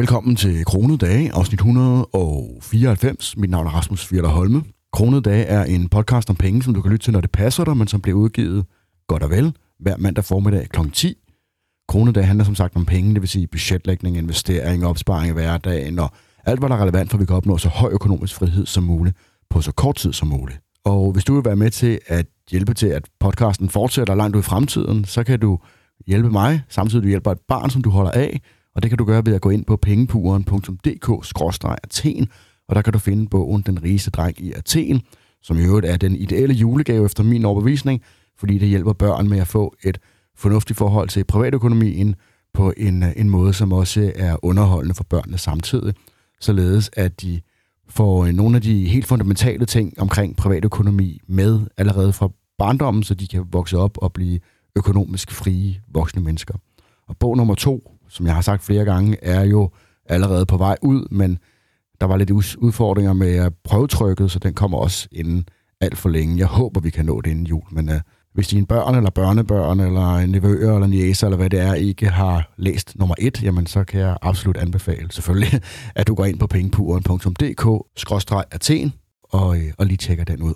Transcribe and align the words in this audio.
Velkommen 0.00 0.36
til 0.36 0.64
Kronede 0.64 0.98
Dage, 0.98 1.32
afsnit 1.32 1.60
194. 1.60 3.36
Mit 3.36 3.50
navn 3.50 3.66
er 3.66 3.70
Rasmus 3.70 4.06
Fjerter 4.06 4.28
Holme. 4.28 4.62
Kronede 4.92 5.22
Dage 5.22 5.44
er 5.44 5.64
en 5.64 5.88
podcast 5.88 6.30
om 6.30 6.36
penge, 6.36 6.62
som 6.62 6.74
du 6.74 6.82
kan 6.82 6.92
lytte 6.92 7.04
til, 7.04 7.12
når 7.12 7.20
det 7.20 7.30
passer 7.30 7.64
dig, 7.64 7.76
men 7.76 7.88
som 7.88 8.00
bliver 8.00 8.18
udgivet 8.18 8.64
godt 9.08 9.22
og 9.22 9.30
vel 9.30 9.56
hver 9.80 9.96
mandag 9.96 10.24
formiddag 10.24 10.68
kl. 10.68 10.80
10. 10.92 11.14
Kronede 11.88 12.12
Dage 12.12 12.26
handler 12.26 12.44
som 12.44 12.54
sagt 12.54 12.76
om 12.76 12.84
penge, 12.86 13.14
det 13.14 13.22
vil 13.22 13.28
sige 13.28 13.46
budgetlægning, 13.46 14.16
investering, 14.16 14.86
opsparing 14.86 15.30
i 15.30 15.32
hverdagen 15.32 15.98
og 15.98 16.10
alt, 16.44 16.58
hvad 16.58 16.68
der 16.68 16.76
er 16.76 16.82
relevant 16.82 17.10
for, 17.10 17.16
at 17.16 17.20
vi 17.20 17.26
kan 17.26 17.36
opnå 17.36 17.58
så 17.58 17.68
høj 17.68 17.90
økonomisk 17.90 18.34
frihed 18.34 18.66
som 18.66 18.84
muligt 18.84 19.16
på 19.50 19.60
så 19.60 19.72
kort 19.72 19.96
tid 19.96 20.12
som 20.12 20.28
muligt. 20.28 20.60
Og 20.84 21.12
hvis 21.12 21.24
du 21.24 21.34
vil 21.34 21.44
være 21.44 21.56
med 21.56 21.70
til 21.70 21.98
at 22.06 22.26
hjælpe 22.50 22.74
til, 22.74 22.86
at 22.86 23.08
podcasten 23.20 23.68
fortsætter 23.68 24.14
langt 24.14 24.36
ud 24.36 24.40
i 24.40 24.44
fremtiden, 24.44 25.04
så 25.04 25.24
kan 25.24 25.40
du 25.40 25.58
hjælpe 26.06 26.30
mig, 26.30 26.62
samtidig 26.68 27.02
du 27.02 27.08
hjælper 27.08 27.30
et 27.30 27.40
barn, 27.48 27.70
som 27.70 27.82
du 27.82 27.90
holder 27.90 28.10
af, 28.10 28.40
og 28.74 28.82
det 28.82 28.90
kan 28.90 28.98
du 28.98 29.04
gøre 29.04 29.26
ved 29.26 29.34
at 29.34 29.40
gå 29.40 29.50
ind 29.50 29.64
på 29.64 29.76
pengepuren.dk-athen, 29.76 32.28
og 32.68 32.74
der 32.74 32.82
kan 32.82 32.92
du 32.92 32.98
finde 32.98 33.28
bogen 33.28 33.62
Den 33.62 33.82
rigeste 33.82 34.10
dreng 34.10 34.40
i 34.40 34.52
Athen, 34.52 35.02
som 35.42 35.58
i 35.58 35.62
øvrigt 35.62 35.86
er 35.86 35.96
den 35.96 36.16
ideelle 36.16 36.54
julegave 36.54 37.04
efter 37.04 37.22
min 37.22 37.44
overbevisning, 37.44 38.02
fordi 38.38 38.58
det 38.58 38.68
hjælper 38.68 38.92
børn 38.92 39.28
med 39.28 39.38
at 39.38 39.46
få 39.46 39.74
et 39.84 39.98
fornuftigt 40.36 40.78
forhold 40.78 41.08
til 41.08 41.24
privatøkonomien 41.24 42.14
på 42.54 42.72
en, 42.76 43.04
en 43.16 43.30
måde, 43.30 43.52
som 43.52 43.72
også 43.72 44.12
er 44.16 44.44
underholdende 44.44 44.94
for 44.94 45.04
børnene 45.04 45.38
samtidig, 45.38 45.94
således 46.40 46.90
at 46.92 47.22
de 47.22 47.40
får 47.88 48.24
øh, 48.24 48.32
nogle 48.32 48.56
af 48.56 48.62
de 48.62 48.88
helt 48.88 49.06
fundamentale 49.06 49.66
ting 49.66 50.00
omkring 50.00 50.36
privatøkonomi 50.36 51.20
med 51.28 51.60
allerede 51.76 52.12
fra 52.12 52.28
barndommen, 52.58 53.02
så 53.02 53.14
de 53.14 53.26
kan 53.26 53.44
vokse 53.52 53.78
op 53.78 53.98
og 53.98 54.12
blive 54.12 54.40
økonomisk 54.76 55.30
frie 55.30 55.80
voksne 55.92 56.22
mennesker. 56.22 56.54
Og 57.08 57.16
bog 57.16 57.36
nummer 57.36 57.54
to, 57.54 57.99
som 58.10 58.26
jeg 58.26 58.34
har 58.34 58.42
sagt 58.42 58.62
flere 58.62 58.84
gange, 58.84 59.16
er 59.22 59.44
jo 59.44 59.70
allerede 60.06 60.46
på 60.46 60.56
vej 60.56 60.76
ud, 60.82 61.08
men 61.10 61.38
der 62.00 62.06
var 62.06 62.16
lidt 62.16 62.30
udfordringer 62.58 63.12
med 63.12 63.50
prøvetrykket, 63.64 64.30
så 64.30 64.38
den 64.38 64.54
kommer 64.54 64.78
også 64.78 65.08
inden 65.12 65.48
alt 65.80 65.98
for 65.98 66.08
længe. 66.08 66.38
Jeg 66.38 66.46
håber, 66.46 66.80
vi 66.80 66.90
kan 66.90 67.06
nå 67.06 67.20
det 67.20 67.30
inden 67.30 67.46
jul, 67.46 67.62
men 67.70 67.88
uh, 67.88 67.94
hvis 68.34 68.48
dine 68.48 68.66
børn 68.66 68.94
eller 68.94 69.10
børnebørn 69.10 69.80
eller 69.80 70.26
nevøer 70.26 70.74
eller 70.74 70.86
niæser 70.86 71.26
eller 71.26 71.36
hvad 71.36 71.50
det 71.50 71.60
er, 71.60 71.74
ikke 71.74 72.08
har 72.08 72.52
læst 72.56 72.96
nummer 72.96 73.14
et, 73.18 73.42
jamen 73.42 73.66
så 73.66 73.84
kan 73.84 74.00
jeg 74.00 74.16
absolut 74.22 74.56
anbefale 74.56 75.12
selvfølgelig, 75.12 75.60
at 75.94 76.06
du 76.06 76.14
går 76.14 76.24
ind 76.24 76.38
på 76.38 76.46
pengepuren.dk-athen 76.46 78.92
og, 79.22 79.56
øh, 79.56 79.72
og 79.78 79.86
lige 79.86 79.96
tjekker 79.96 80.24
den 80.24 80.42
ud. 80.42 80.54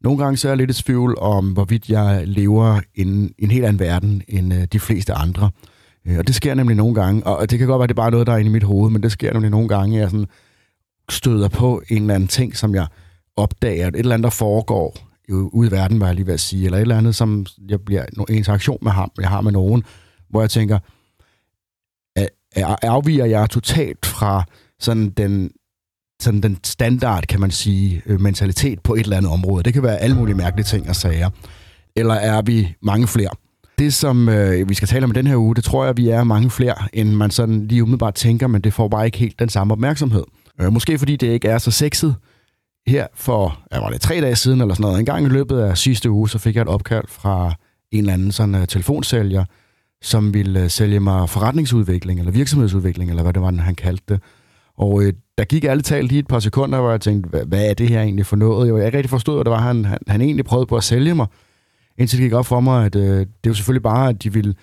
Nogle 0.00 0.24
gange 0.24 0.36
så 0.36 0.48
er 0.48 0.52
jeg 0.52 0.56
lidt 0.56 0.78
i 0.78 0.82
tvivl 0.82 1.18
om, 1.18 1.52
hvorvidt 1.52 1.88
jeg 1.88 2.22
lever 2.26 2.80
i 2.94 3.00
en, 3.00 3.34
en 3.38 3.50
helt 3.50 3.64
anden 3.64 3.80
verden 3.80 4.22
end 4.28 4.54
øh, 4.54 4.64
de 4.72 4.80
fleste 4.80 5.12
andre. 5.12 5.50
Øh, 6.06 6.18
og 6.18 6.26
det 6.26 6.34
sker 6.34 6.54
nemlig 6.54 6.76
nogle 6.76 6.94
gange, 6.94 7.26
og 7.26 7.50
det 7.50 7.58
kan 7.58 7.68
godt 7.68 7.78
være, 7.78 7.84
at 7.84 7.88
det 7.88 7.94
er 7.94 8.02
bare 8.02 8.10
noget, 8.10 8.26
der 8.26 8.32
er 8.32 8.36
inde 8.36 8.50
i 8.50 8.52
mit 8.52 8.62
hoved, 8.62 8.90
men 8.90 9.02
det 9.02 9.12
sker 9.12 9.32
nemlig 9.32 9.50
nogle 9.50 9.68
gange, 9.68 9.96
at 9.96 10.00
jeg 10.02 10.10
sådan 10.10 10.26
støder 11.08 11.48
på 11.48 11.82
en 11.88 12.02
eller 12.02 12.14
anden 12.14 12.28
ting, 12.28 12.56
som 12.56 12.74
jeg 12.74 12.86
opdager, 13.36 13.86
et 13.86 13.96
eller 13.96 14.14
andet, 14.14 14.24
der 14.24 14.30
foregår 14.30 14.98
ude 15.28 15.68
i 15.68 15.70
verden, 15.70 16.00
var 16.00 16.06
jeg 16.06 16.14
lige 16.14 16.26
ved 16.26 16.34
at 16.34 16.40
sige, 16.40 16.64
eller 16.64 16.78
et 16.78 16.82
eller 16.82 16.98
andet, 16.98 17.14
som 17.14 17.46
jeg 17.68 17.80
bliver 17.80 18.04
en 18.18 18.34
interaktion 18.34 18.78
med 18.82 18.92
ham, 18.92 19.10
jeg 19.20 19.28
har 19.28 19.40
med 19.40 19.52
nogen, 19.52 19.82
hvor 20.28 20.40
jeg 20.40 20.50
tænker, 20.50 20.78
afviger 22.82 23.24
jeg 23.24 23.50
totalt 23.50 24.06
fra 24.06 24.44
sådan 24.80 25.10
den, 25.10 25.50
sådan 26.20 26.40
den 26.40 26.58
standard, 26.64 27.26
kan 27.26 27.40
man 27.40 27.50
sige, 27.50 28.02
øh, 28.06 28.20
mentalitet 28.20 28.80
på 28.80 28.94
et 28.94 29.00
eller 29.00 29.16
andet 29.16 29.32
område. 29.32 29.62
Det 29.62 29.72
kan 29.72 29.82
være 29.82 29.98
alle 29.98 30.16
mulige 30.16 30.34
mærkelige 30.34 30.64
ting 30.64 30.88
og 30.88 30.96
sager. 30.96 31.30
Eller 31.96 32.14
er 32.14 32.42
vi 32.42 32.74
mange 32.82 33.06
flere? 33.06 33.30
Det, 33.78 33.94
som 33.94 34.28
øh, 34.28 34.68
vi 34.68 34.74
skal 34.74 34.88
tale 34.88 35.04
om 35.04 35.10
i 35.10 35.14
den 35.14 35.26
her 35.26 35.36
uge, 35.36 35.54
det 35.54 35.64
tror 35.64 35.84
jeg, 35.84 35.96
vi 35.96 36.08
er 36.08 36.24
mange 36.24 36.50
flere, 36.50 36.74
end 36.92 37.10
man 37.10 37.30
sådan 37.30 37.66
lige 37.66 37.82
umiddelbart 37.82 38.14
tænker, 38.14 38.46
men 38.46 38.60
det 38.60 38.72
får 38.72 38.88
bare 38.88 39.06
ikke 39.06 39.18
helt 39.18 39.38
den 39.38 39.48
samme 39.48 39.72
opmærksomhed. 39.72 40.24
Øh, 40.60 40.72
måske 40.72 40.98
fordi 40.98 41.16
det 41.16 41.26
ikke 41.26 41.48
er 41.48 41.58
så 41.58 41.70
sexet. 41.70 42.16
Her 42.86 43.06
for, 43.14 43.58
ja, 43.72 43.80
var 43.80 43.90
det 43.90 44.00
tre 44.00 44.20
dage 44.20 44.36
siden 44.36 44.60
eller 44.60 44.74
sådan 44.74 44.82
noget, 44.82 44.98
en 44.98 45.06
gang 45.06 45.26
i 45.26 45.28
løbet 45.28 45.58
af 45.58 45.78
sidste 45.78 46.10
uge, 46.10 46.28
så 46.28 46.38
fik 46.38 46.54
jeg 46.54 46.62
et 46.62 46.68
opkald 46.68 47.04
fra 47.08 47.54
en 47.92 47.98
eller 47.98 48.12
anden 48.12 48.32
sådan 48.32 48.54
uh, 48.54 48.66
telefonsælger, 48.66 49.44
som 50.02 50.34
ville 50.34 50.62
uh, 50.62 50.68
sælge 50.68 51.00
mig 51.00 51.28
forretningsudvikling, 51.28 52.18
eller 52.20 52.32
virksomhedsudvikling, 52.32 53.10
eller 53.10 53.22
hvad 53.22 53.32
det 53.32 53.42
var, 53.42 53.50
han 53.50 53.74
kaldte 53.74 54.04
det. 54.08 54.20
Og 54.78 55.02
øh, 55.02 55.12
der 55.38 55.44
gik 55.44 55.64
ærligt 55.64 55.86
talt 55.86 56.08
lige 56.08 56.18
et 56.18 56.26
par 56.26 56.38
sekunder, 56.38 56.80
hvor 56.80 56.90
jeg 56.90 57.00
tænkte, 57.00 57.30
hvad, 57.30 57.44
hvad 57.46 57.70
er 57.70 57.74
det 57.74 57.88
her 57.88 58.02
egentlig 58.02 58.26
for 58.26 58.36
noget? 58.36 58.78
Jeg 58.78 58.86
ikke 58.86 58.98
rigtig 58.98 59.10
forstod, 59.10 59.34
hvad 59.34 59.44
det 59.44 59.50
var, 59.50 59.60
han, 59.60 59.84
han, 59.84 59.98
han 60.08 60.20
egentlig 60.20 60.44
prøvede 60.44 60.66
på 60.66 60.76
at 60.76 60.84
sælge 60.84 61.14
mig. 61.14 61.26
Indtil 61.98 62.18
det 62.18 62.24
gik 62.24 62.32
op 62.32 62.46
for 62.46 62.60
mig, 62.60 62.86
at 62.86 62.96
øh, 62.96 63.02
det 63.02 63.28
var 63.44 63.50
jo 63.50 63.54
selvfølgelig 63.54 63.82
bare, 63.82 64.08
at 64.08 64.22
de 64.22 64.32
ville 64.32 64.54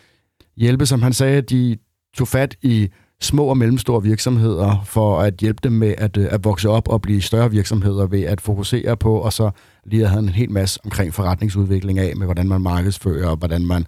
hjælpe, 0.57 0.85
som 0.85 1.01
han 1.01 1.13
sagde, 1.13 1.37
at 1.37 1.49
de 1.49 1.77
tog 2.17 2.27
fat 2.27 2.55
i 2.61 2.89
små 3.21 3.45
og 3.45 3.57
mellemstore 3.57 4.03
virksomheder 4.03 4.83
for 4.85 5.19
at 5.19 5.33
hjælpe 5.33 5.59
dem 5.63 5.71
med 5.71 5.95
at, 5.97 6.17
øh, 6.17 6.27
at 6.31 6.43
vokse 6.43 6.69
op 6.69 6.87
og 6.87 7.01
blive 7.01 7.21
større 7.21 7.51
virksomheder 7.51 8.07
ved 8.07 8.21
at 8.21 8.41
fokusere 8.41 8.97
på, 8.97 9.15
og 9.15 9.33
så 9.33 9.51
lige 9.85 10.07
havde 10.07 10.23
en 10.23 10.29
hel 10.29 10.51
masse 10.51 10.79
omkring 10.83 11.13
forretningsudvikling 11.13 11.99
af, 11.99 12.15
med 12.15 12.27
hvordan 12.27 12.47
man 12.47 12.61
markedsfører, 12.61 13.27
og 13.27 13.37
hvordan 13.37 13.65
man 13.65 13.85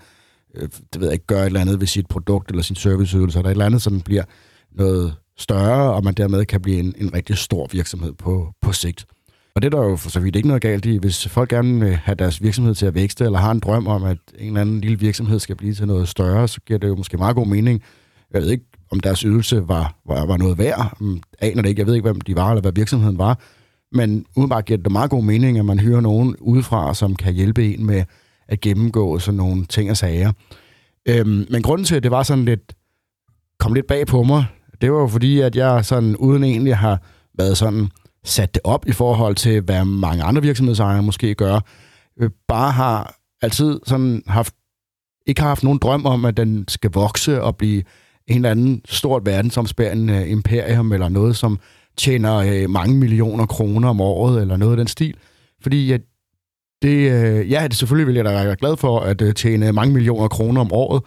øh, 0.55 0.69
det 0.93 1.01
ved 1.01 1.07
jeg 1.07 1.13
ikke, 1.13 1.25
gør 1.25 1.41
et 1.41 1.45
eller 1.45 1.61
andet 1.61 1.79
ved 1.79 1.87
sit 1.87 2.07
produkt 2.07 2.49
eller 2.49 2.63
sin 2.63 2.75
serviceydelse, 2.75 3.39
eller 3.39 3.49
et 3.49 3.51
eller 3.51 3.65
andet, 3.65 3.81
så 3.81 3.89
den 3.89 4.01
bliver 4.01 4.23
noget 4.71 5.15
større, 5.37 5.93
og 5.93 6.03
man 6.03 6.13
dermed 6.13 6.45
kan 6.45 6.61
blive 6.61 6.79
en, 6.79 6.93
en 6.97 7.13
rigtig 7.13 7.37
stor 7.37 7.67
virksomhed 7.71 8.13
på, 8.13 8.53
på 8.61 8.73
sigt. 8.73 9.05
Og 9.55 9.61
det 9.61 9.73
er 9.73 9.77
der 9.79 9.89
jo 9.89 9.95
for 9.95 10.09
så 10.09 10.19
vidt 10.19 10.35
ikke 10.35 10.47
noget 10.47 10.61
galt 10.61 10.85
i. 10.85 10.97
Hvis 10.97 11.27
folk 11.27 11.49
gerne 11.49 11.79
vil 11.79 11.95
have 11.95 12.15
deres 12.15 12.41
virksomhed 12.43 12.75
til 12.75 12.85
at 12.85 12.95
vækste, 12.95 13.25
eller 13.25 13.39
har 13.39 13.51
en 13.51 13.59
drøm 13.59 13.87
om, 13.87 14.03
at 14.03 14.17
en 14.37 14.47
eller 14.47 14.61
anden 14.61 14.81
lille 14.81 14.99
virksomhed 14.99 15.39
skal 15.39 15.55
blive 15.55 15.73
til 15.73 15.87
noget 15.87 16.07
større, 16.07 16.47
så 16.47 16.61
giver 16.61 16.79
det 16.79 16.87
jo 16.87 16.95
måske 16.95 17.17
meget 17.17 17.35
god 17.35 17.47
mening. 17.47 17.81
Jeg 18.33 18.41
ved 18.41 18.49
ikke, 18.49 18.65
om 18.91 18.99
deres 18.99 19.19
ydelse 19.19 19.67
var, 19.67 19.95
var, 20.07 20.25
var 20.25 20.37
noget 20.37 20.57
værd. 20.57 20.97
Jeg 21.01 21.49
aner 21.51 21.61
det 21.61 21.69
ikke. 21.69 21.79
Jeg 21.79 21.87
ved 21.87 21.93
ikke, 21.93 22.03
hvem 22.03 22.21
de 22.21 22.35
var, 22.35 22.49
eller 22.49 22.61
hvad 22.61 22.71
virksomheden 22.71 23.17
var. 23.17 23.39
Men 23.91 24.25
udenbart 24.35 24.65
giver 24.65 24.77
det 24.77 24.91
meget 24.91 25.09
god 25.09 25.23
mening, 25.23 25.59
at 25.59 25.65
man 25.65 25.79
hører 25.79 26.01
nogen 26.01 26.35
udefra, 26.39 26.93
som 26.93 27.15
kan 27.15 27.33
hjælpe 27.33 27.73
en 27.73 27.85
med 27.85 28.03
at 28.47 28.61
gennemgå 28.61 29.19
sådan 29.19 29.37
nogle 29.37 29.65
ting 29.65 29.91
og 29.91 29.97
sager. 29.97 30.31
Øhm, 31.05 31.45
men 31.49 31.61
grunden 31.61 31.85
til, 31.85 31.95
at 31.95 32.03
det 32.03 32.11
var 32.11 32.23
sådan 32.23 32.45
lidt, 32.45 32.73
kom 33.59 33.73
lidt 33.73 33.87
bag 33.87 34.07
på 34.07 34.23
mig, 34.23 34.45
det 34.81 34.91
var 34.91 34.99
jo 34.99 35.07
fordi, 35.07 35.39
at 35.39 35.55
jeg 35.55 35.85
sådan 35.85 36.15
uden 36.15 36.43
egentlig 36.43 36.77
har 36.77 37.01
været 37.37 37.57
sådan 37.57 37.89
sat 38.25 38.55
det 38.55 38.61
op 38.63 38.87
i 38.87 38.91
forhold 38.91 39.35
til, 39.35 39.61
hvad 39.61 39.85
mange 39.85 40.23
andre 40.23 40.41
virksomhedsejere 40.41 41.03
måske 41.03 41.35
gør, 41.35 41.59
øh, 42.19 42.29
bare 42.47 42.71
har 42.71 43.15
altid 43.41 43.79
sådan 43.85 44.23
haft, 44.27 44.53
ikke 45.27 45.41
har 45.41 45.47
haft 45.47 45.63
nogen 45.63 45.79
drøm 45.79 46.05
om, 46.05 46.25
at 46.25 46.37
den 46.37 46.67
skal 46.67 46.91
vokse 46.93 47.41
og 47.41 47.57
blive 47.57 47.83
en 48.27 48.35
eller 48.35 48.51
anden 48.51 48.81
stort 48.85 49.25
verdensomspændende 49.25 50.13
øh, 50.13 50.31
imperium, 50.31 50.91
eller 50.91 51.09
noget, 51.09 51.35
som 51.35 51.59
tjener 51.97 52.35
øh, 52.35 52.69
mange 52.69 52.95
millioner 52.95 53.45
kroner 53.45 53.89
om 53.89 54.01
året, 54.01 54.41
eller 54.41 54.57
noget 54.57 54.73
af 54.73 54.77
den 54.77 54.87
stil. 54.87 55.15
Fordi 55.61 55.91
at 55.91 56.01
det, 56.81 57.11
øh, 57.11 57.51
ja, 57.51 57.67
det 57.67 57.77
selvfølgelig 57.77 58.07
vil 58.07 58.15
jeg 58.15 58.25
da 58.25 58.29
være 58.29 58.55
glad 58.55 58.77
for 58.77 58.99
at 58.99 59.21
øh, 59.21 59.33
tjene 59.33 59.73
mange 59.73 59.93
millioner 59.93 60.27
kroner 60.27 60.61
om 60.61 60.71
året, 60.71 61.03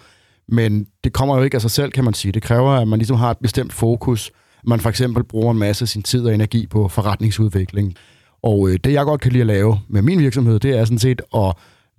men 0.49 0.87
det 1.05 1.12
kommer 1.12 1.37
jo 1.37 1.43
ikke 1.43 1.55
af 1.55 1.61
sig 1.61 1.71
selv, 1.71 1.93
kan 1.93 2.05
man 2.05 2.15
sige. 2.15 2.33
Det 2.33 2.43
kræver, 2.43 2.71
at 2.71 2.89
man 2.89 2.99
ligesom 2.99 3.17
har 3.17 3.31
et 3.31 3.39
bestemt 3.43 3.73
fokus. 3.73 4.33
Man 4.69 4.81
for 4.81 4.89
eksempel 4.89 5.25
bruger 5.25 5.53
en 5.53 5.59
masse 5.59 5.83
af 5.84 5.89
sin 5.89 6.03
tid 6.03 6.27
og 6.27 6.34
energi 6.34 6.67
på 6.67 6.89
forretningsudvikling. 6.89 7.95
Og 8.43 8.69
øh, 8.69 8.79
det, 8.84 8.93
jeg 8.93 9.05
godt 9.05 9.21
kan 9.21 9.33
lide 9.33 9.41
at 9.41 9.47
lave 9.47 9.79
med 9.89 10.03
min 10.03 10.19
virksomhed, 10.19 10.59
det 10.59 10.79
er 10.79 10.84
sådan 10.84 10.99
set, 10.99 11.23
at 11.37 11.55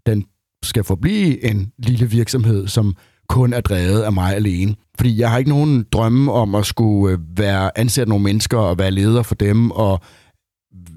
den 0.05 0.25
skal 0.63 0.83
forblive 0.83 1.43
en 1.43 1.71
lille 1.77 2.09
virksomhed, 2.09 2.67
som 2.67 2.95
kun 3.29 3.53
er 3.53 3.61
drevet 3.61 4.01
af 4.01 4.13
mig 4.13 4.35
alene. 4.35 4.75
Fordi 4.97 5.19
jeg 5.19 5.31
har 5.31 5.37
ikke 5.37 5.49
nogen 5.49 5.85
drømme 5.91 6.31
om 6.31 6.55
at 6.55 6.65
skulle 6.65 7.13
øh, 7.13 7.19
være 7.37 7.79
ansat 7.79 8.07
nogle 8.07 8.23
mennesker 8.23 8.57
og 8.57 8.77
være 8.77 8.91
leder 8.91 9.23
for 9.23 9.35
dem 9.35 9.71
og 9.71 10.01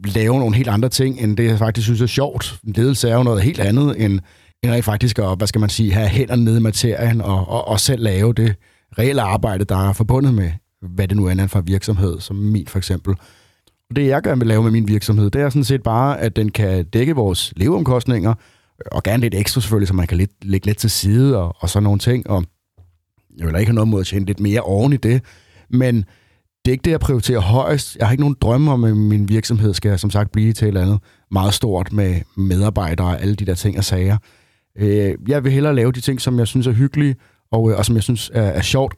lave 0.05 0.39
nogle 0.39 0.57
helt 0.57 0.69
andre 0.69 0.89
ting, 0.89 1.21
end 1.21 1.37
det, 1.37 1.45
jeg 1.45 1.59
faktisk 1.59 1.87
synes 1.87 2.01
er 2.01 2.07
sjovt. 2.07 2.59
Ledelse 2.65 3.09
er 3.09 3.17
jo 3.17 3.23
noget 3.23 3.43
helt 3.43 3.61
andet, 3.61 4.05
end, 4.05 4.21
end 4.63 4.73
at 4.73 4.85
faktisk 4.85 5.19
at, 5.19 5.37
hvad 5.37 5.47
skal 5.47 5.61
man 5.61 5.71
sige, 5.71 5.93
have 5.93 6.09
hænderne 6.09 6.45
nede 6.45 6.57
i 6.57 6.61
materien 6.61 7.21
og, 7.21 7.49
og, 7.49 7.69
og 7.69 7.81
selv 7.81 8.03
lave 8.03 8.33
det 8.33 8.55
reelle 8.99 9.23
arbejde, 9.23 9.65
der 9.65 9.89
er 9.89 9.93
forbundet 9.93 10.35
med, 10.35 10.51
hvad 10.83 11.09
det 11.09 11.17
nu 11.17 11.27
er 11.27 11.47
for 11.47 11.61
virksomhed, 11.61 12.21
som 12.21 12.37
min 12.37 12.67
for 12.67 12.79
eksempel. 12.79 13.15
Og 13.91 13.97
det, 13.97 14.07
jeg 14.07 14.23
gerne 14.23 14.41
vil 14.41 14.49
lave 14.49 14.63
med 14.63 14.71
min 14.71 14.89
virksomhed, 14.89 15.31
det 15.31 15.41
er 15.41 15.51
sådan 15.51 15.65
set 15.65 15.83
bare, 15.83 16.21
at 16.21 16.37
den 16.37 16.51
kan 16.51 16.85
dække 16.85 17.15
vores 17.15 17.53
leveomkostninger, 17.57 18.31
øh, 18.31 18.87
og 18.93 19.03
gerne 19.03 19.21
lidt 19.21 19.35
ekstra 19.35 19.61
selvfølgelig, 19.61 19.89
så 19.89 19.95
man 19.95 20.07
kan 20.07 20.19
lidt, 20.19 20.31
lægge 20.43 20.67
lidt 20.67 20.79
til 20.79 20.91
side 20.91 21.39
og, 21.39 21.57
og 21.59 21.71
sådan 21.71 21.85
nogle 21.85 21.99
ting. 21.99 22.31
Og 22.31 22.45
jeg 23.39 23.47
vil 23.47 23.57
ikke 23.57 23.71
have 23.71 23.75
noget 23.75 23.89
mod 23.89 24.01
at 24.01 24.07
tjene 24.07 24.27
lidt 24.27 24.41
mere 24.41 24.61
oven 24.61 24.93
i 24.93 24.97
det, 24.97 25.23
men 25.71 26.05
det 26.65 26.71
er 26.71 26.73
ikke 26.73 26.85
det, 26.85 26.91
jeg 26.91 27.01
prioriterer 27.01 27.41
højst. 27.41 27.97
Jeg 27.97 28.07
har 28.07 28.13
ikke 28.13 28.23
nogen 28.23 28.37
drømme 28.41 28.73
om, 28.73 28.85
at 28.85 28.97
min 28.97 29.29
virksomhed 29.29 29.75
skal 29.75 29.99
som 29.99 30.11
sagt 30.11 30.33
blive 30.33 30.53
til 30.53 30.65
et 30.65 30.69
eller 30.69 30.83
andet 30.83 30.99
meget 31.31 31.55
stort 31.55 31.93
med 31.93 32.21
medarbejdere 32.37 33.07
og 33.07 33.21
alle 33.21 33.35
de 33.35 33.47
der 33.47 33.55
ting 33.55 33.79
og 33.79 33.85
sager. 33.85 34.17
Øh, 34.79 35.15
jeg 35.29 35.45
vil 35.45 35.53
hellere 35.53 35.75
lave 35.75 35.93
de 35.93 36.01
ting, 36.01 36.21
som 36.21 36.39
jeg 36.39 36.47
synes 36.47 36.67
er 36.67 36.73
hyggelige, 36.73 37.17
og, 37.53 37.71
øh, 37.71 37.79
og 37.79 37.85
som 37.85 37.95
jeg 37.95 38.03
synes 38.03 38.31
er, 38.35 38.43
er 38.43 38.63
sjovt. 38.63 38.95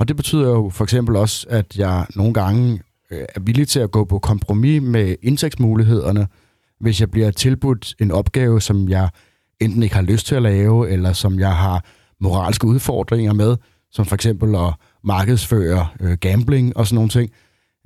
Og 0.00 0.08
det 0.08 0.16
betyder 0.16 0.48
jo 0.48 0.70
for 0.70 0.84
eksempel 0.84 1.16
også, 1.16 1.46
at 1.50 1.78
jeg 1.78 2.06
nogle 2.16 2.34
gange 2.34 2.80
øh, 3.10 3.24
er 3.34 3.40
villig 3.40 3.68
til 3.68 3.80
at 3.80 3.90
gå 3.90 4.04
på 4.04 4.18
kompromis 4.18 4.82
med 4.82 5.16
indtægtsmulighederne, 5.22 6.26
hvis 6.80 7.00
jeg 7.00 7.10
bliver 7.10 7.30
tilbudt 7.30 7.94
en 7.98 8.10
opgave, 8.10 8.60
som 8.60 8.88
jeg 8.88 9.08
enten 9.60 9.82
ikke 9.82 9.94
har 9.94 10.02
lyst 10.02 10.26
til 10.26 10.34
at 10.34 10.42
lave, 10.42 10.90
eller 10.90 11.12
som 11.12 11.38
jeg 11.38 11.56
har 11.56 11.84
moralske 12.20 12.66
udfordringer 12.66 13.32
med, 13.32 13.56
som 13.90 14.06
for 14.06 14.14
eksempel 14.14 14.54
at, 14.54 14.74
markedsføre 15.04 15.86
øh, 16.00 16.12
gambling 16.12 16.76
og 16.76 16.86
sådan 16.86 16.94
nogle 16.94 17.10
ting, 17.10 17.30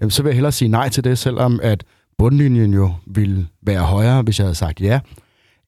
øh, 0.02 0.10
så 0.10 0.22
vil 0.22 0.30
jeg 0.30 0.34
hellere 0.34 0.52
sige 0.52 0.68
nej 0.68 0.88
til 0.88 1.04
det, 1.04 1.18
selvom 1.18 1.60
at 1.62 1.84
bundlinjen 2.18 2.74
jo 2.74 2.92
ville 3.06 3.46
være 3.62 3.82
højere, 3.82 4.22
hvis 4.22 4.38
jeg 4.38 4.44
havde 4.44 4.54
sagt 4.54 4.80
ja. 4.80 5.00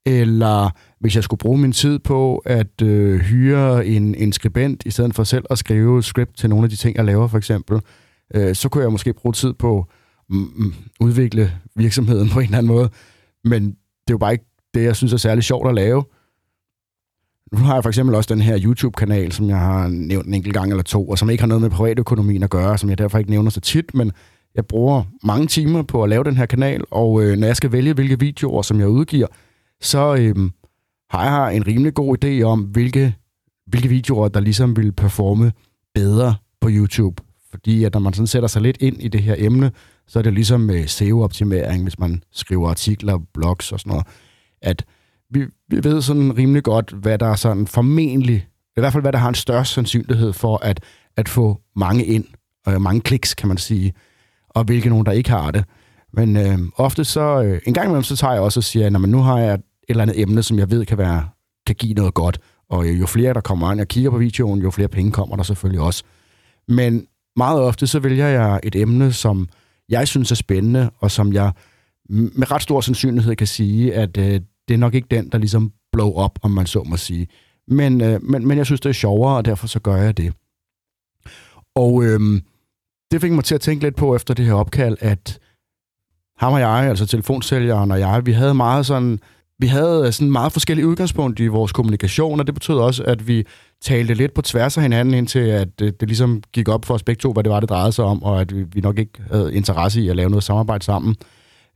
Eller 0.07 0.71
hvis 1.01 1.15
jeg 1.15 1.25
skulle 1.25 1.39
bruge 1.39 1.59
min 1.59 1.73
tid 1.73 1.99
på 1.99 2.37
at 2.37 2.83
øh, 2.83 3.21
hyre 3.21 3.87
en, 3.87 4.15
en 4.15 4.33
skribent, 4.33 4.83
i 4.87 4.91
stedet 4.91 5.15
for 5.15 5.25
selv 5.25 5.45
at 5.51 5.59
skrive 5.59 6.03
script 6.03 6.37
til 6.37 6.51
nogle 6.51 6.65
af 6.65 6.71
de 6.71 6.77
ting, 6.77 6.97
jeg 6.97 7.05
laver 7.05 7.29
for 7.29 7.39
eksempel, 7.39 7.81
øh, 8.35 8.55
så 8.55 8.69
kunne 8.69 8.83
jeg 8.83 8.93
måske 8.93 9.13
bruge 9.13 9.33
tid 9.33 9.53
på 9.53 9.79
at 9.79 9.85
mm, 10.29 10.75
udvikle 11.01 11.53
virksomheden 11.77 12.29
på 12.35 12.39
en 12.39 12.45
eller 12.45 12.59
anden 12.59 12.73
måde. 12.73 12.89
Men 13.45 13.65
det 13.65 14.09
er 14.09 14.13
jo 14.13 14.19
bare 14.19 14.33
ikke 14.33 14.45
det, 14.75 14.83
jeg 14.83 14.97
synes 14.97 15.13
er 15.13 15.17
særlig 15.17 15.45
sjovt 15.45 15.69
at 15.69 15.75
lave. 15.75 16.05
Nu 17.53 17.59
har 17.59 17.75
jeg 17.75 17.83
for 17.83 17.89
eksempel 17.89 18.15
også 18.15 18.35
den 18.35 18.43
her 18.43 18.59
YouTube-kanal, 18.65 19.33
som 19.33 19.49
jeg 19.49 19.59
har 19.59 19.89
nævnt 19.89 20.27
en 20.27 20.35
enkelt 20.35 20.55
gang 20.55 20.71
eller 20.71 20.83
to, 20.83 21.09
og 21.09 21.19
som 21.19 21.31
ikke 21.31 21.43
har 21.43 21.49
noget 21.49 21.63
med 21.63 21.71
privatøkonomien 21.71 22.43
at 22.43 22.51
gøre, 22.51 22.79
som 22.79 22.91
jeg 22.91 22.99
derfor 22.99 23.19
ikke 23.19 23.31
nævner 23.31 23.51
så 23.51 23.61
tit, 23.61 23.95
men 23.95 24.13
jeg 24.55 24.67
bruger 24.67 25.03
mange 25.25 25.47
timer 25.47 25.83
på 25.83 26.03
at 26.03 26.09
lave 26.09 26.25
den 26.25 26.37
her 26.37 26.47
kanal, 26.47 26.85
og 26.91 27.23
øh, 27.23 27.37
når 27.39 27.47
jeg 27.47 27.57
skal 27.57 27.73
vælge, 27.73 27.93
hvilke 27.93 28.21
videoer, 28.21 28.63
som 28.63 28.81
jeg 28.81 28.89
udgiver, 28.89 29.27
så 29.81 30.17
øhm, 30.19 30.51
har 31.11 31.25
jeg 31.25 31.57
en 31.57 31.67
rimelig 31.67 31.95
god 31.95 32.25
idé 32.25 32.43
om, 32.43 32.61
hvilke, 32.61 33.15
hvilke 33.67 33.89
videoer, 33.89 34.29
der 34.29 34.41
ligesom 34.41 34.77
vil 34.77 34.93
performe 34.93 35.53
bedre 35.95 36.35
på 36.61 36.69
YouTube. 36.71 37.23
Fordi 37.51 37.85
at 37.85 37.95
når 37.95 38.01
man 38.01 38.13
sådan 38.13 38.27
sætter 38.27 38.49
sig 38.49 38.63
lidt 38.63 38.77
ind 38.81 39.03
i 39.03 39.09
det 39.09 39.23
her 39.23 39.35
emne, 39.39 39.73
så 40.07 40.19
er 40.19 40.23
det 40.23 40.33
ligesom 40.35 40.61
med 40.61 40.87
SEO-optimering, 40.87 41.83
hvis 41.83 41.99
man 41.99 42.23
skriver 42.33 42.71
artikler, 42.71 43.19
blogs 43.35 43.73
og 43.73 43.81
sådan 43.81 43.91
noget, 43.91 44.07
at 44.63 44.85
vi, 45.31 45.47
vi 45.69 45.85
ved 45.85 46.03
sådan 46.03 46.39
rimelig 46.39 46.63
godt, 46.63 46.91
hvad 46.91 47.19
der 47.19 47.27
er 47.27 47.35
sådan 47.35 47.67
formentlig, 47.67 48.47
i 48.77 48.81
hvert 48.81 48.93
fald 48.93 49.03
hvad 49.03 49.13
der 49.13 49.19
har 49.19 49.29
en 49.29 49.35
størst 49.35 49.73
sandsynlighed 49.73 50.33
for 50.33 50.57
at, 50.57 50.81
at 51.17 51.29
få 51.29 51.61
mange 51.77 52.05
ind, 52.05 52.25
og 52.67 52.83
mange 52.83 53.01
kliks, 53.01 53.35
kan 53.35 53.49
man 53.49 53.59
sige, 53.59 53.93
og 54.49 54.65
hvilke 54.65 54.89
nogen, 54.89 55.07
der 55.07 55.13
ikke 55.13 55.31
har 55.31 55.51
det. 55.51 55.65
Men 56.17 56.37
øh, 56.37 56.59
ofte 56.77 57.05
så, 57.05 57.43
øh, 57.43 57.61
en 57.67 57.75
gang 57.75 57.87
imellem, 57.87 58.03
så 58.03 58.17
tager 58.17 58.33
jeg 58.33 58.43
også 58.43 58.61
og 58.61 58.65
siger, 58.65 58.87
at 58.87 58.93
nu 58.93 59.19
har 59.19 59.39
jeg 59.39 59.55
et 59.55 59.63
eller 59.89 60.03
andet 60.03 60.21
emne, 60.21 60.43
som 60.43 60.59
jeg 60.59 60.71
ved 60.71 60.87
kan, 60.87 60.99
være, 60.99 61.29
kan 61.67 61.75
give 61.75 61.95
noget 61.95 62.15
godt, 62.15 62.39
og 62.71 62.87
øh, 62.87 63.01
jo 63.01 63.07
flere, 63.07 63.35
der 63.35 63.41
kommer 63.41 63.73
ind 63.73 63.81
og 63.81 63.89
kigger 63.89 64.11
på 64.11 64.19
videoen, 64.19 64.63
jo 64.63 64.71
flere 64.71 64.89
penge 64.89 65.13
kommer 65.13 65.37
der 65.37 65.43
selvfølgelig 65.43 65.81
også. 65.81 66.05
Men 66.69 67.07
meget 67.37 67.61
ofte, 67.61 67.87
så 67.87 67.99
vælger 67.99 68.27
jeg 68.27 68.61
et 68.63 68.77
emne, 68.77 69.13
som 69.13 69.49
jeg 69.89 70.09
synes 70.09 70.31
er 70.31 70.35
spændende, 70.35 70.91
og 70.99 71.11
som 71.11 71.33
jeg 71.33 71.53
med 72.09 72.51
ret 72.51 72.63
stor 72.63 72.81
sandsynlighed 72.81 73.37
kan 73.37 73.47
sige, 73.47 73.95
at 73.95 74.17
øh, 74.17 74.41
det 74.69 74.75
er 74.75 74.79
nok 74.79 74.95
ikke 74.95 75.09
den, 75.11 75.29
der 75.29 75.39
ligesom 75.39 75.73
blow 75.93 76.13
op, 76.13 76.39
om 76.43 76.51
man 76.51 76.67
så 76.67 76.83
må 76.83 76.97
sige. 76.97 77.29
Men, 77.69 78.01
øh, 78.01 78.23
men, 78.23 78.49
men 78.49 78.59
jeg 78.59 78.67
synes, 78.67 78.81
det 78.81 78.89
er 78.89 78.93
sjovere, 78.93 79.37
og 79.37 79.45
derfor 79.45 79.67
så 79.67 79.81
gør 79.81 79.97
jeg 79.97 80.17
det. 80.17 80.33
Og 81.75 82.05
øh, 82.05 82.21
det 83.11 83.21
fik 83.21 83.33
mig 83.33 83.45
til 83.45 83.55
at 83.55 83.61
tænke 83.61 83.85
lidt 83.85 83.97
på 83.97 84.17
efter 84.17 84.35
det 84.35 84.45
her 84.45 84.55
opkald, 84.55 84.97
at 85.01 85.39
ham 86.39 86.53
og 86.53 86.61
jeg, 86.61 86.69
altså 86.69 87.07
telefonsælgeren 87.07 87.91
og 87.91 88.01
jeg, 88.01 88.27
vi 88.27 88.33
havde 88.33 88.55
meget 88.55 88.87
sådan, 88.87 89.19
vi 89.59 89.67
havde 89.67 90.07
øh, 90.07 90.13
sådan 90.13 90.33
meget 90.33 90.53
forskellige 90.53 90.87
udgangspunkt 90.87 91.41
i 91.41 91.47
vores 91.47 91.73
kommunikation, 91.73 92.41
og 92.41 92.47
det 92.47 92.55
betød 92.55 92.75
også, 92.75 93.03
at 93.03 93.29
vi 93.29 93.47
talte 93.83 94.15
lidt 94.15 94.35
på 94.35 94.43
tværs 94.43 94.77
af 94.77 94.83
hinanden, 94.83 95.15
indtil 95.15 95.39
at 95.39 95.79
det, 95.79 96.01
det 96.01 96.09
ligesom 96.09 96.43
gik 96.53 96.69
op 96.69 96.85
for 96.85 96.95
os 96.95 97.03
begge 97.03 97.21
to, 97.21 97.33
hvad 97.33 97.45
det 97.45 97.53
var, 97.53 97.61
det 97.61 97.69
drejede 97.69 97.93
sig 97.93 98.05
om, 98.05 98.23
og 98.23 98.41
at 98.41 98.57
vi, 98.57 98.65
vi 98.73 98.81
nok 98.81 98.99
ikke 98.99 99.23
havde 99.33 99.55
interesse 99.55 100.03
i 100.03 100.09
at 100.09 100.17
lave 100.17 100.31
noget 100.31 100.45
samarbejde 100.45 100.85
sammen. 100.85 101.17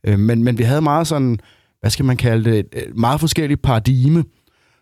Øh, 0.03 0.19
men, 0.19 0.43
men 0.43 0.57
vi 0.57 0.63
havde 0.63 0.81
meget 0.81 1.07
sådan, 1.07 1.39
hvad 1.79 1.89
skal 1.89 2.05
man 2.05 2.17
kalde 2.17 2.51
det, 2.51 2.59
et 2.59 2.95
meget 2.95 3.19
forskelligt 3.19 3.61
paradigme, 3.61 4.23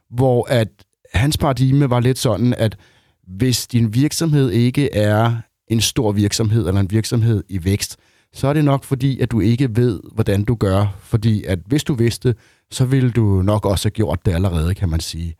hvor 0.10 0.48
at 0.50 0.68
hans 1.14 1.38
paradigme 1.38 1.90
var 1.90 2.00
lidt 2.00 2.18
sådan, 2.18 2.54
at 2.58 2.78
hvis 3.28 3.68
din 3.68 3.94
virksomhed 3.94 4.50
ikke 4.50 4.96
er 4.96 5.36
en 5.68 5.82
stor 5.82 6.12
virksomhed 6.12 6.68
eller 6.68 6.82
en 6.82 6.92
virksomhed 6.92 7.44
i 7.50 7.64
vækst, 7.64 7.98
så 8.34 8.48
er 8.48 8.54
det 8.54 8.66
nok 8.66 8.84
fordi, 8.84 9.20
at 9.20 9.32
du 9.32 9.40
ikke 9.40 9.76
ved, 9.76 10.00
hvordan 10.14 10.44
du 10.44 10.56
gør. 10.56 10.96
Fordi 11.00 11.44
at 11.44 11.60
hvis 11.66 11.84
du 11.84 11.94
vidste, 11.94 12.36
så 12.72 12.86
ville 12.86 13.12
du 13.12 13.42
nok 13.42 13.66
også 13.66 13.86
have 13.86 13.92
gjort 13.92 14.26
det 14.26 14.34
allerede, 14.34 14.76
kan 14.76 14.90
man 14.90 15.00
sige. 15.00 15.36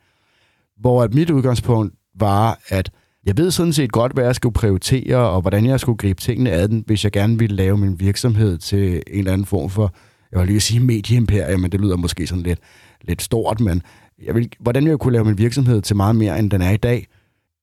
Hvor 0.80 1.02
at 1.02 1.14
mit 1.14 1.30
udgangspunkt 1.30 1.94
var, 2.18 2.58
at 2.68 2.90
jeg 3.26 3.36
ved 3.36 3.50
sådan 3.50 3.72
set 3.72 3.92
godt, 3.92 4.12
hvad 4.12 4.24
jeg 4.24 4.34
skulle 4.34 4.52
prioritere, 4.52 5.16
og 5.16 5.40
hvordan 5.40 5.66
jeg 5.66 5.80
skulle 5.80 5.98
gribe 5.98 6.20
tingene 6.20 6.50
ad 6.50 6.68
den, 6.68 6.84
hvis 6.86 7.04
jeg 7.04 7.12
gerne 7.12 7.38
ville 7.38 7.56
lave 7.56 7.78
min 7.78 8.00
virksomhed 8.00 8.58
til 8.58 8.92
en 8.94 9.02
eller 9.06 9.32
anden 9.32 9.46
form 9.46 9.70
for, 9.70 9.94
jeg 10.32 10.40
vil 10.40 10.48
lige 10.48 10.60
sige 10.60 10.80
medieimperie, 10.80 11.58
men 11.58 11.72
det 11.72 11.80
lyder 11.80 11.96
måske 11.96 12.26
sådan 12.26 12.42
lidt, 12.42 12.58
lidt 13.02 13.22
stort, 13.22 13.60
men 13.60 13.82
jeg 14.22 14.34
vil, 14.34 14.48
hvordan 14.60 14.86
jeg 14.86 14.98
kunne 14.98 15.12
lave 15.12 15.24
min 15.24 15.38
virksomhed 15.38 15.82
til 15.82 15.96
meget 15.96 16.16
mere, 16.16 16.38
end 16.38 16.50
den 16.50 16.62
er 16.62 16.70
i 16.70 16.76
dag. 16.76 17.06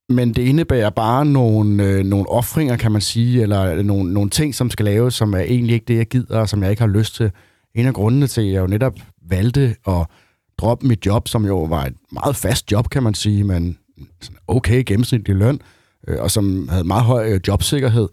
Men 0.09 0.33
det 0.33 0.41
indebærer 0.41 0.89
bare 0.89 1.25
nogle, 1.25 1.83
øh, 1.83 2.03
nogle 2.03 2.29
offringer, 2.29 2.77
kan 2.77 2.91
man 2.91 3.01
sige, 3.01 3.41
eller 3.41 3.61
øh, 3.61 3.85
nogle, 3.85 4.13
nogle 4.13 4.29
ting, 4.29 4.55
som 4.55 4.69
skal 4.69 4.85
laves, 4.85 5.13
som 5.13 5.33
er 5.33 5.39
egentlig 5.39 5.73
ikke 5.73 5.85
det, 5.85 5.97
jeg 5.97 6.07
gider, 6.07 6.39
og 6.39 6.49
som 6.49 6.63
jeg 6.63 6.69
ikke 6.69 6.81
har 6.81 6.89
lyst 6.89 7.15
til. 7.15 7.31
En 7.75 7.85
af 7.85 7.93
grundene 7.93 8.27
til, 8.27 8.41
at 8.41 8.51
jeg 8.51 8.61
jo 8.61 8.67
netop 8.67 8.93
valgte 9.29 9.75
at 9.87 10.05
droppe 10.57 10.87
mit 10.87 11.05
job, 11.05 11.27
som 11.27 11.45
jo 11.45 11.63
var 11.63 11.85
et 11.85 11.93
meget 12.11 12.35
fast 12.35 12.71
job, 12.71 12.89
kan 12.89 13.03
man 13.03 13.13
sige, 13.13 13.43
men 13.43 13.77
okay 14.47 14.83
gennemsnitlig 14.85 15.35
løn, 15.35 15.59
øh, 16.07 16.21
og 16.21 16.31
som 16.31 16.69
havde 16.69 16.83
meget 16.83 17.03
høj 17.03 17.29
øh, 17.29 17.39
jobsikkerhed, 17.47 18.07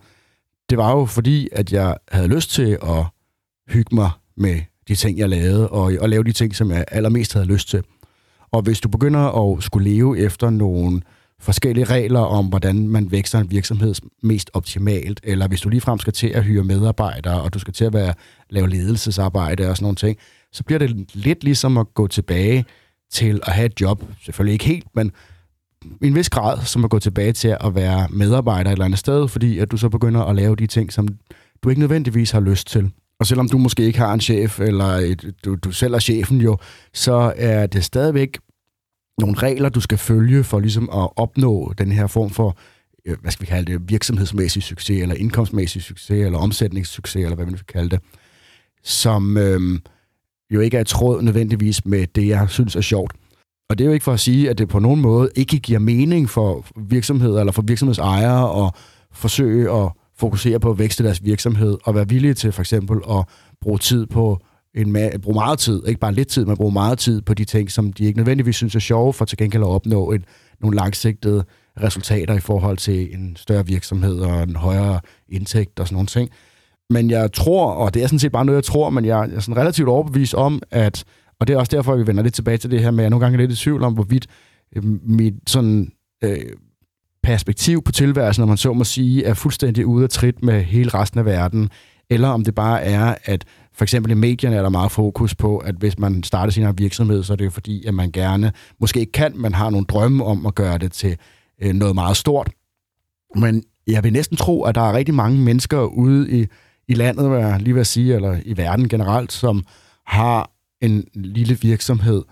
det 0.71 0.79
var 0.79 0.91
jo 0.91 1.05
fordi, 1.05 1.49
at 1.53 1.73
jeg 1.73 1.97
havde 2.09 2.29
lyst 2.29 2.51
til 2.51 2.79
at 2.83 3.05
hygge 3.69 3.95
mig 3.95 4.11
med 4.37 4.61
de 4.89 4.95
ting, 4.95 5.19
jeg 5.19 5.29
lavede, 5.29 5.69
og, 5.69 5.93
og 6.01 6.09
lave 6.09 6.25
de 6.25 6.33
ting, 6.33 6.57
som 6.57 6.71
jeg 6.71 6.85
allermest 6.89 7.33
havde 7.33 7.47
lyst 7.47 7.69
til. 7.69 7.83
Og 8.53 8.63
hvis 8.63 8.81
du 8.81 8.89
begynder 8.89 9.21
at 9.21 9.63
skulle 9.63 9.91
leve 9.91 10.19
efter 10.19 10.51
nogle 10.51 11.01
forskellige 11.41 11.85
regler 11.85 12.21
om, 12.21 12.47
hvordan 12.47 12.89
man 12.89 13.11
vækster 13.11 13.39
en 13.39 13.51
virksomhed 13.51 13.95
mest 14.23 14.51
optimalt, 14.55 15.21
eller 15.23 15.49
hvis 15.49 15.61
du 15.61 15.69
ligefrem 15.69 15.99
skal 15.99 16.13
til 16.13 16.27
at 16.27 16.45
hyre 16.45 16.65
medarbejdere, 16.65 17.41
og 17.41 17.55
du 17.55 17.59
skal 17.59 17.75
til 17.75 17.85
at 17.85 17.93
være, 17.93 18.15
lave 18.51 18.69
ledelsesarbejde 18.69 19.71
og 19.71 19.77
sådan 19.77 19.85
nogle 19.85 19.97
ting, 19.97 20.19
så 20.53 20.65
bliver 20.65 20.79
det 20.79 21.15
lidt 21.15 21.45
ligesom 21.45 21.79
at 21.79 21.87
gå 21.95 22.07
tilbage 22.07 22.65
til 23.13 23.41
at 23.47 23.53
have 23.53 23.67
et 23.67 23.81
job. 23.81 24.05
Selvfølgelig 24.25 24.53
ikke 24.53 24.65
helt, 24.65 24.87
men 24.95 25.13
i 26.03 26.07
en 26.07 26.15
vis 26.15 26.31
grad, 26.31 26.59
som 26.65 26.85
at 26.85 26.91
gå 26.91 26.99
tilbage 26.99 27.33
til 27.33 27.57
at 27.61 27.75
være 27.75 28.09
medarbejder 28.11 28.71
et 28.71 28.73
eller 28.73 28.85
andet 28.85 28.99
sted, 28.99 29.29
fordi 29.29 29.59
at 29.59 29.71
du 29.71 29.77
så 29.77 29.89
begynder 29.89 30.21
at 30.21 30.37
lave 30.37 30.57
de 30.57 30.67
ting, 30.67 30.93
som 30.93 31.09
du 31.63 31.69
ikke 31.69 31.81
nødvendigvis 31.81 32.31
har 32.31 32.41
lyst 32.41 32.67
til. 32.67 32.91
Og 33.21 33.27
selvom 33.27 33.49
du 33.49 33.59
måske 33.59 33.83
ikke 33.83 33.99
har 33.99 34.15
en 34.15 34.21
chef, 34.21 34.61
eller 34.61 34.85
et, 34.85 35.35
du, 35.45 35.55
du 35.55 35.73
selv 35.73 35.95
er 35.95 35.99
chefen 35.99 36.41
jo, 36.41 36.59
så 36.93 37.33
er 37.37 37.67
det 37.67 37.85
stadigvæk 37.85 38.39
nogle 39.19 39.37
regler, 39.39 39.69
du 39.69 39.81
skal 39.81 39.99
følge 39.99 40.45
for 40.45 40.61
ligesom 40.61 40.91
at 40.93 41.09
opnå 41.17 41.73
den 41.79 41.93
her 41.93 42.07
form 42.07 42.31
for, 42.31 42.57
øh, 43.07 43.17
hvad 43.21 43.33
skal 43.33 43.47
vi 43.47 43.47
kalde 43.47 43.73
det, 43.73 43.89
virksomhedsmæssig 43.89 44.63
succes, 44.63 45.03
eller 45.03 45.15
indkomstmæssig 45.15 45.83
succes, 45.83 46.25
eller 46.25 46.39
omsætningssucces, 46.39 47.23
eller 47.23 47.35
hvad 47.37 47.47
man 47.47 47.55
vil 47.55 47.67
kalde 47.67 47.91
det, 47.91 48.01
som 48.83 49.37
øhm, 49.37 49.81
jo 50.51 50.61
ikke 50.61 50.77
er 50.77 50.81
i 50.81 50.85
tråd 50.85 51.23
nødvendigvis 51.23 51.87
med 51.87 52.07
det, 52.07 52.29
jeg 52.29 52.47
synes 52.51 52.77
er 52.77 52.81
sjovt. 52.81 53.13
Og 53.69 53.79
det 53.79 53.85
er 53.85 53.89
jo 53.89 53.93
ikke 53.93 54.05
for 54.05 54.13
at 54.13 54.21
sige, 54.21 54.51
at 54.51 54.59
det 54.59 54.69
på 54.69 54.79
nogen 54.79 55.01
måde 55.01 55.31
ikke 55.37 55.59
giver 55.59 55.79
mening 55.79 56.31
for 56.31 56.67
virksomheder 56.77 57.41
eller 57.41 57.53
for 57.53 57.63
virksomhedsejere 57.63 58.67
at 58.67 58.73
forsøge 59.13 59.73
at 59.73 59.91
fokusere 60.17 60.61
på 60.61 60.71
at 60.71 60.79
vækste 60.79 61.05
deres 61.05 61.25
virksomhed 61.25 61.79
og 61.85 61.95
være 61.95 62.09
villige 62.09 62.35
til 62.35 62.53
for 62.53 62.63
eksempel 62.63 63.01
at 63.11 63.25
bruge 63.61 63.79
tid 63.79 64.07
på 64.07 64.39
en 64.75 64.97
ma- 64.97 65.17
bruge 65.17 65.35
meget 65.35 65.59
tid, 65.59 65.83
ikke 65.87 66.01
bare 66.01 66.15
lidt 66.15 66.29
tid, 66.29 66.45
men 66.45 66.57
bruge 66.57 66.73
meget 66.73 66.99
tid 66.99 67.23
på 67.23 67.35
de 67.35 67.45
ting, 67.45 67.71
som 67.71 67.93
de 67.93 68.05
ikke 68.05 68.17
nødvendigvis 68.17 68.57
synes 68.57 68.75
er 68.75 68.81
sjove, 68.81 69.13
for 69.13 69.25
til 69.25 69.39
gengæld 69.39 69.63
at 69.63 69.69
opnå 69.69 70.13
et, 70.13 70.25
nogle 70.61 70.77
langsigtede 70.77 71.45
resultater 71.83 72.35
i 72.35 72.41
forhold 72.41 72.77
til 72.77 73.15
en 73.15 73.37
større 73.37 73.67
virksomhed 73.67 74.21
og 74.21 74.43
en 74.43 74.57
højere 74.57 75.01
indtægt 75.29 75.81
og 75.81 75.87
sådan 75.87 75.95
nogle 75.95 76.07
ting. 76.07 76.31
Men 76.91 77.11
jeg 77.11 77.33
tror, 77.33 77.71
og 77.71 77.95
det 77.95 78.03
er 78.03 78.07
sådan 78.07 78.19
set 78.19 78.33
bare 78.33 78.45
noget, 78.45 78.57
jeg 78.57 78.65
tror, 78.65 78.91
men 78.91 79.05
jeg 79.05 79.31
er 79.35 79.41
sådan 79.41 79.57
relativt 79.57 79.89
overbevist 79.89 80.35
om, 80.35 80.63
at, 80.71 81.05
og 81.41 81.47
det 81.47 81.55
er 81.55 81.59
også 81.59 81.77
derfor, 81.77 81.93
at 81.93 81.99
vi 81.99 82.07
vender 82.07 82.23
lidt 82.23 82.35
tilbage 82.35 82.59
til 82.59 82.71
det 82.71 82.81
her 82.81 82.91
med, 82.91 82.99
at 82.99 83.03
jeg 83.03 83.11
nogle 83.11 83.25
gange 83.25 83.37
er 83.37 83.41
lidt 83.47 83.61
i 83.61 83.63
tvivl 83.63 83.83
om, 83.83 83.95
hvorvidt 83.95 84.27
øh, 84.77 84.83
mit 85.03 85.35
sådan, 85.47 85.93
øh, 86.25 86.39
perspektiv 87.23 87.83
på 87.83 87.93
tilværelsen, 87.93 88.43
når 88.43 88.47
man 88.47 88.57
så 88.57 88.73
må 88.73 88.85
sige, 88.85 89.25
er 89.25 89.35
fuldstændig 89.35 89.87
ude 89.87 90.05
af 90.05 90.11
trit 90.11 90.43
med 90.43 90.63
hele 90.63 90.91
resten 90.91 91.19
af 91.19 91.25
verden, 91.25 91.71
eller 92.15 92.29
om 92.29 92.45
det 92.45 92.55
bare 92.55 92.83
er, 92.83 93.15
at 93.25 93.45
for 93.73 93.85
eksempel 93.85 94.13
i 94.13 94.15
medierne 94.15 94.57
er 94.57 94.63
der 94.63 94.69
meget 94.69 94.93
fokus 94.93 95.35
på, 95.35 95.59
at 95.59 95.75
hvis 95.75 95.99
man 95.99 96.23
starter 96.23 96.53
sin 96.53 96.79
virksomhed, 96.79 97.23
så 97.23 97.33
er 97.33 97.37
det 97.37 97.45
jo 97.45 97.51
fordi, 97.51 97.87
at 97.87 97.95
man 97.95 98.13
gerne, 98.13 98.53
måske 98.81 99.01
ikke 99.01 99.13
kan, 99.13 99.33
man 99.35 99.55
har 99.55 99.71
nogle 99.71 99.87
drømme 99.87 100.25
om 100.25 100.47
at 100.47 100.55
gøre 100.55 100.79
det 100.79 100.93
til 100.93 101.17
øh, 101.63 101.75
noget 101.75 101.95
meget 101.95 102.17
stort. 102.17 102.51
Men 103.37 103.63
jeg 103.87 104.05
vil 104.05 104.13
næsten 104.13 104.37
tro, 104.37 104.63
at 104.63 104.75
der 104.75 104.81
er 104.81 104.93
rigtig 104.93 105.15
mange 105.15 105.39
mennesker 105.39 105.81
ude 105.81 106.41
i, 106.41 106.47
i 106.89 106.95
landet, 106.95 107.29
hvad 107.29 107.39
jeg 107.39 107.61
lige 107.61 107.75
vil 107.75 107.87
sige, 107.87 108.15
eller 108.15 108.41
i 108.45 108.57
verden 108.57 108.89
generelt, 108.89 109.33
som 109.33 109.65
har 110.07 110.51
en 110.81 111.05
lille 111.15 111.59
virksomhed, 111.61 112.23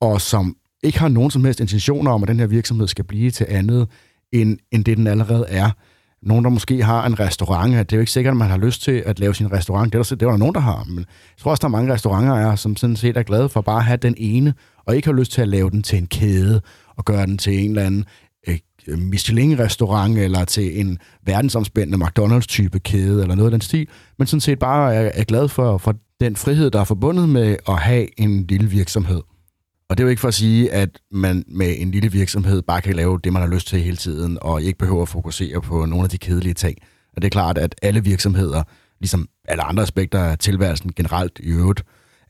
og 0.00 0.20
som 0.20 0.56
ikke 0.82 0.98
har 0.98 1.08
nogen 1.08 1.30
som 1.30 1.44
helst 1.44 1.60
intentioner 1.60 2.10
om, 2.10 2.22
at 2.22 2.28
den 2.28 2.38
her 2.38 2.46
virksomhed 2.46 2.88
skal 2.88 3.04
blive 3.04 3.30
til 3.30 3.46
andet, 3.48 3.88
end, 4.32 4.58
end 4.70 4.84
det 4.84 4.96
den 4.96 5.06
allerede 5.06 5.46
er 5.48 5.70
nogen, 6.22 6.44
der 6.44 6.50
måske 6.50 6.82
har 6.82 7.06
en 7.06 7.20
restaurant. 7.20 7.72
Det 7.72 7.92
er 7.92 7.96
jo 7.96 8.00
ikke 8.00 8.12
sikkert, 8.12 8.32
at 8.32 8.36
man 8.36 8.50
har 8.50 8.58
lyst 8.58 8.82
til 8.82 9.02
at 9.06 9.18
lave 9.18 9.34
sin 9.34 9.52
restaurant. 9.52 9.92
Det 9.92 9.98
er 9.98 10.02
der, 10.02 10.16
det 10.16 10.26
er 10.26 10.30
der 10.30 10.36
nogen, 10.36 10.54
der 10.54 10.60
har. 10.60 10.84
Men 10.84 10.98
jeg 10.98 11.38
tror 11.38 11.50
også, 11.50 11.60
der 11.60 11.66
er 11.66 11.70
mange 11.70 11.92
restauranter, 11.92 12.34
er, 12.34 12.56
som 12.56 12.76
sådan 12.76 12.96
set 12.96 13.16
er 13.16 13.22
glade 13.22 13.48
for 13.48 13.60
bare 13.60 13.76
at 13.76 13.84
have 13.84 13.96
den 13.96 14.14
ene, 14.16 14.54
og 14.86 14.96
ikke 14.96 15.08
har 15.08 15.14
lyst 15.14 15.32
til 15.32 15.42
at 15.42 15.48
lave 15.48 15.70
den 15.70 15.82
til 15.82 15.98
en 15.98 16.06
kæde, 16.06 16.60
og 16.96 17.04
gøre 17.04 17.26
den 17.26 17.38
til 17.38 17.64
en 17.64 17.70
eller 17.70 17.82
anden 17.82 18.04
øh, 18.48 18.58
Michelin-restaurant 18.98 20.18
eller 20.18 20.44
til 20.44 20.80
en 20.80 20.98
verdensomspændende 21.26 22.06
McDonald's-type 22.06 22.78
kæde 22.78 23.22
eller 23.22 23.34
noget 23.34 23.48
af 23.48 23.50
den 23.50 23.60
stil, 23.60 23.88
men 24.18 24.26
sådan 24.26 24.40
set 24.40 24.58
bare 24.58 24.94
er, 24.94 25.10
er 25.14 25.24
glad 25.24 25.48
for, 25.48 25.78
for 25.78 25.94
den 26.20 26.36
frihed, 26.36 26.70
der 26.70 26.80
er 26.80 26.84
forbundet 26.84 27.28
med 27.28 27.56
at 27.68 27.78
have 27.78 28.20
en 28.20 28.46
lille 28.46 28.70
virksomhed. 28.70 29.20
Og 29.92 29.98
det 29.98 30.02
er 30.02 30.06
jo 30.06 30.10
ikke 30.10 30.20
for 30.20 30.28
at 30.28 30.34
sige, 30.34 30.72
at 30.72 31.00
man 31.10 31.44
med 31.48 31.74
en 31.78 31.90
lille 31.90 32.12
virksomhed 32.12 32.62
bare 32.62 32.80
kan 32.80 32.96
lave 32.96 33.20
det, 33.24 33.32
man 33.32 33.42
har 33.42 33.48
lyst 33.48 33.66
til 33.66 33.80
hele 33.80 33.96
tiden, 33.96 34.38
og 34.40 34.62
ikke 34.62 34.78
behøver 34.78 35.02
at 35.02 35.08
fokusere 35.08 35.60
på 35.60 35.86
nogle 35.86 36.04
af 36.04 36.10
de 36.10 36.18
kedelige 36.18 36.54
ting. 36.54 36.78
Og 37.16 37.22
det 37.22 37.28
er 37.28 37.30
klart, 37.30 37.58
at 37.58 37.74
alle 37.82 38.04
virksomheder, 38.04 38.62
ligesom 39.00 39.28
alle 39.48 39.62
andre 39.62 39.82
aspekter 39.82 40.20
af 40.20 40.38
tilværelsen 40.38 40.92
generelt 40.92 41.38
i 41.38 41.48
øvrigt, 41.48 41.82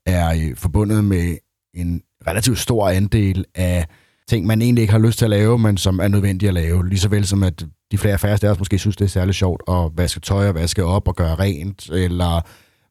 er 0.06 0.28
øh, 0.30 0.56
forbundet 0.56 1.04
med 1.04 1.36
en 1.74 2.02
relativt 2.26 2.58
stor 2.58 2.88
andel 2.88 3.44
af 3.54 3.86
ting, 4.28 4.46
man 4.46 4.62
egentlig 4.62 4.82
ikke 4.82 4.92
har 4.92 5.00
lyst 5.00 5.18
til 5.18 5.24
at 5.24 5.30
lave, 5.30 5.58
men 5.58 5.76
som 5.76 5.98
er 5.98 6.08
nødvendige 6.08 6.48
at 6.48 6.54
lave. 6.54 6.88
Lige 6.88 7.00
så 7.00 7.08
vel 7.08 7.26
som 7.26 7.42
at 7.42 7.64
de 7.92 7.98
flere 7.98 8.18
færreste 8.18 8.46
af 8.46 8.50
os 8.50 8.58
måske 8.58 8.78
synes, 8.78 8.96
det 8.96 9.04
er 9.04 9.08
særlig 9.08 9.34
sjovt 9.34 9.62
at 9.68 9.90
vaske 9.96 10.20
tøj 10.20 10.48
og 10.48 10.54
vaske 10.54 10.84
op 10.84 11.08
og 11.08 11.16
gøre 11.16 11.34
rent, 11.34 11.90
eller 11.90 12.40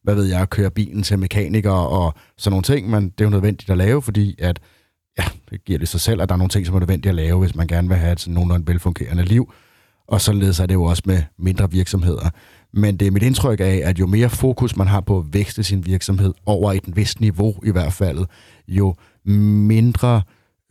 hvad 0.02 0.14
ved 0.14 0.24
jeg, 0.24 0.50
køre 0.50 0.70
bilen 0.70 1.02
til 1.02 1.18
mekaniker 1.18 1.70
og 1.70 2.14
sådan 2.38 2.52
nogle 2.52 2.62
ting, 2.62 2.90
men 2.90 3.04
det 3.04 3.20
er 3.20 3.24
jo 3.24 3.30
nødvendigt 3.30 3.70
at 3.70 3.78
lave, 3.78 4.02
fordi 4.02 4.34
at, 4.38 4.60
ja, 5.18 5.24
det 5.50 5.64
giver 5.64 5.78
det 5.78 5.88
sig 5.88 6.00
selv, 6.00 6.22
at 6.22 6.28
der 6.28 6.34
er 6.34 6.38
nogle 6.38 6.48
ting, 6.48 6.66
som 6.66 6.74
er 6.74 6.78
nødvendige 6.78 7.10
at 7.10 7.14
lave, 7.14 7.38
hvis 7.40 7.54
man 7.54 7.66
gerne 7.66 7.88
vil 7.88 7.96
have 7.96 8.12
et 8.12 8.20
sådan 8.20 8.34
nogenlunde 8.34 8.66
velfungerende 8.66 9.24
liv. 9.24 9.52
Og 10.08 10.20
således 10.20 10.60
er 10.60 10.66
det 10.66 10.74
jo 10.74 10.82
også 10.82 11.02
med 11.06 11.22
mindre 11.38 11.70
virksomheder. 11.70 12.30
Men 12.72 12.96
det 12.96 13.06
er 13.06 13.10
mit 13.10 13.22
indtryk 13.22 13.60
af, 13.60 13.80
at 13.84 13.98
jo 13.98 14.06
mere 14.06 14.30
fokus 14.30 14.76
man 14.76 14.86
har 14.86 15.00
på 15.00 15.18
at 15.18 15.24
vækste 15.32 15.62
sin 15.62 15.86
virksomhed 15.86 16.34
over 16.46 16.72
et 16.72 16.96
vist 16.96 17.20
niveau 17.20 17.54
i 17.64 17.70
hvert 17.70 17.92
fald, 17.92 18.26
jo 18.68 18.94
mindre 19.24 20.22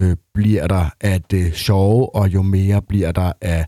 øh, 0.02 0.16
bliver 0.34 0.68
der 0.68 0.90
af 1.02 1.22
det 1.22 1.56
sjove, 1.56 2.16
og 2.16 2.34
jo 2.34 2.42
mere 2.42 2.82
bliver 2.82 3.12
der 3.12 3.32
af 3.42 3.66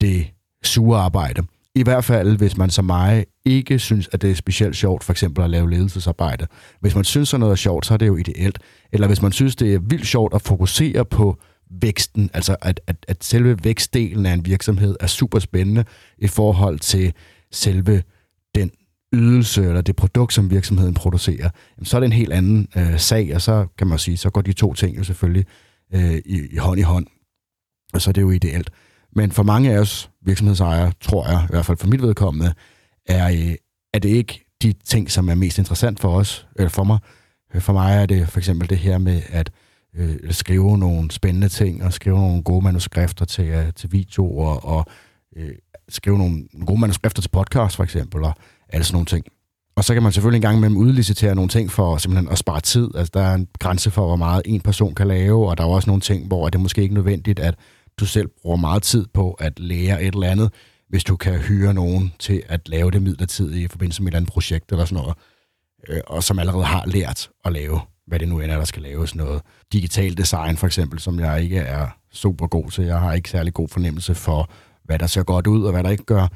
det 0.00 0.26
sure 0.62 0.98
arbejde. 0.98 1.42
I 1.74 1.82
hvert 1.82 2.04
fald, 2.04 2.36
hvis 2.36 2.56
man 2.56 2.70
som 2.70 2.84
mig 2.84 3.24
ikke 3.48 3.78
synes, 3.78 4.08
at 4.12 4.22
det 4.22 4.30
er 4.30 4.34
specielt 4.34 4.76
sjovt, 4.76 5.04
for 5.04 5.12
eksempel 5.12 5.44
at 5.44 5.50
lave 5.50 5.70
ledelsesarbejde. 5.70 6.46
Hvis 6.80 6.94
man 6.94 7.04
synes, 7.04 7.34
at 7.34 7.40
noget 7.40 7.52
er 7.52 7.56
sjovt, 7.56 7.86
så 7.86 7.94
er 7.94 7.98
det 7.98 8.06
jo 8.06 8.16
ideelt. 8.16 8.58
Eller 8.92 9.06
hvis 9.06 9.22
man 9.22 9.32
synes, 9.32 9.56
det 9.56 9.74
er 9.74 9.78
vildt 9.78 10.06
sjovt 10.06 10.34
at 10.34 10.42
fokusere 10.42 11.04
på 11.04 11.38
væksten, 11.70 12.30
altså 12.34 12.56
at, 12.62 12.80
at, 12.86 12.96
at 13.08 13.24
selve 13.24 13.58
vækstdelen 13.62 14.26
af 14.26 14.32
en 14.32 14.46
virksomhed 14.46 14.96
er 15.00 15.06
super 15.06 15.38
spændende 15.38 15.84
i 16.18 16.26
forhold 16.26 16.78
til 16.78 17.12
selve 17.52 18.02
den 18.54 18.70
ydelse 19.14 19.64
eller 19.64 19.80
det 19.80 19.96
produkt, 19.96 20.32
som 20.32 20.50
virksomheden 20.50 20.94
producerer, 20.94 21.50
jamen, 21.76 21.84
så 21.84 21.96
er 21.96 22.00
det 22.00 22.06
en 22.06 22.12
helt 22.12 22.32
anden 22.32 22.68
øh, 22.76 22.98
sag, 22.98 23.34
og 23.34 23.42
så 23.42 23.66
kan 23.78 23.86
man 23.86 23.98
sige, 23.98 24.16
så 24.16 24.30
går 24.30 24.40
de 24.40 24.52
to 24.52 24.74
ting 24.74 24.98
jo 24.98 25.04
selvfølgelig 25.04 25.44
øh, 25.94 26.14
i, 26.14 26.40
i 26.52 26.56
hånd 26.56 26.80
i 26.80 26.82
hånd, 26.82 27.06
og 27.92 28.00
så 28.02 28.10
er 28.10 28.12
det 28.12 28.22
jo 28.22 28.30
ideelt. 28.30 28.70
Men 29.16 29.32
for 29.32 29.42
mange 29.42 29.72
af 29.72 29.78
os 29.78 30.10
virksomhedsejere, 30.22 30.92
tror 31.00 31.28
jeg, 31.28 31.44
i 31.44 31.52
hvert 31.52 31.66
fald 31.66 31.78
for 31.78 31.86
mit 31.86 32.02
vedkommende, 32.02 32.54
er, 33.08 33.28
øh, 33.28 33.54
er 33.94 33.98
det 33.98 34.08
ikke 34.08 34.44
de 34.62 34.72
ting, 34.72 35.10
som 35.10 35.28
er 35.28 35.34
mest 35.34 35.58
interessant 35.58 36.00
for 36.00 36.08
os, 36.08 36.46
eller 36.56 36.68
for 36.68 36.84
mig. 36.84 36.98
Øh, 37.54 37.60
for 37.60 37.72
mig 37.72 38.02
er 38.02 38.06
det 38.06 38.28
for 38.28 38.38
eksempel 38.38 38.70
det 38.70 38.78
her 38.78 38.98
med 38.98 39.22
at 39.28 39.50
øh, 39.96 40.16
skrive 40.30 40.78
nogle 40.78 41.10
spændende 41.10 41.48
ting, 41.48 41.84
og 41.84 41.92
skrive 41.92 42.18
nogle 42.18 42.42
gode 42.42 42.64
manuskrifter 42.64 43.24
til, 43.24 43.54
uh, 43.54 43.72
til 43.76 43.92
videoer, 43.92 44.54
og 44.54 44.86
øh, 45.36 45.50
skrive 45.88 46.18
nogle 46.18 46.48
gode 46.66 46.80
manuskrifter 46.80 47.22
til 47.22 47.28
podcast 47.28 47.76
for 47.76 47.84
eksempel, 47.84 48.24
og 48.24 48.34
alle 48.68 48.84
sådan 48.84 48.94
nogle 48.94 49.06
ting. 49.06 49.24
Og 49.76 49.84
så 49.84 49.94
kan 49.94 50.02
man 50.02 50.12
selvfølgelig 50.12 50.38
engang 50.38 50.56
imellem 50.56 50.76
udlicitere 50.76 51.34
nogle 51.34 51.48
ting 51.48 51.70
for 51.70 51.96
simpelthen 51.96 52.28
at 52.32 52.38
spare 52.38 52.60
tid. 52.60 52.88
Altså, 52.94 53.10
der 53.14 53.22
er 53.22 53.34
en 53.34 53.48
grænse 53.58 53.90
for, 53.90 54.06
hvor 54.06 54.16
meget 54.16 54.42
en 54.44 54.60
person 54.60 54.94
kan 54.94 55.08
lave, 55.08 55.48
og 55.48 55.58
der 55.58 55.64
er 55.64 55.68
også 55.68 55.90
nogle 55.90 56.00
ting, 56.00 56.26
hvor 56.26 56.48
det 56.48 56.60
måske 56.60 56.82
ikke 56.82 56.92
er 56.92 56.94
nødvendigt, 56.94 57.38
at 57.38 57.54
du 58.00 58.06
selv 58.06 58.28
bruger 58.42 58.56
meget 58.56 58.82
tid 58.82 59.06
på 59.14 59.32
at 59.32 59.60
lære 59.60 60.02
et 60.02 60.14
eller 60.14 60.26
andet, 60.26 60.52
hvis 60.88 61.04
du 61.04 61.16
kan 61.16 61.38
hyre 61.38 61.74
nogen 61.74 62.12
til 62.18 62.42
at 62.48 62.68
lave 62.68 62.90
det 62.90 63.02
midlertidigt 63.02 63.64
i 63.64 63.68
forbindelse 63.68 64.02
med 64.02 64.06
et 64.06 64.10
eller 64.10 64.18
andet 64.18 64.32
projekt 64.32 64.72
eller 64.72 64.84
sådan 64.84 65.02
noget, 65.02 65.16
øh, 65.88 66.00
og 66.06 66.22
som 66.22 66.38
allerede 66.38 66.64
har 66.64 66.86
lært 66.86 67.30
at 67.44 67.52
lave, 67.52 67.80
hvad 68.06 68.18
det 68.18 68.28
nu 68.28 68.40
end 68.40 68.52
er, 68.52 68.56
der 68.56 68.64
skal 68.64 68.82
laves 68.82 69.14
noget. 69.14 69.42
Digital 69.72 70.16
design 70.16 70.56
for 70.56 70.66
eksempel, 70.66 70.98
som 70.98 71.20
jeg 71.20 71.42
ikke 71.42 71.58
er 71.58 71.86
super 72.12 72.46
god 72.46 72.70
til. 72.70 72.84
Jeg 72.84 73.00
har 73.00 73.12
ikke 73.12 73.30
særlig 73.30 73.54
god 73.54 73.68
fornemmelse 73.68 74.14
for, 74.14 74.50
hvad 74.84 74.98
der 74.98 75.06
ser 75.06 75.22
godt 75.22 75.46
ud 75.46 75.64
og 75.64 75.72
hvad 75.72 75.84
der 75.84 75.90
ikke 75.90 76.04
gør 76.04 76.28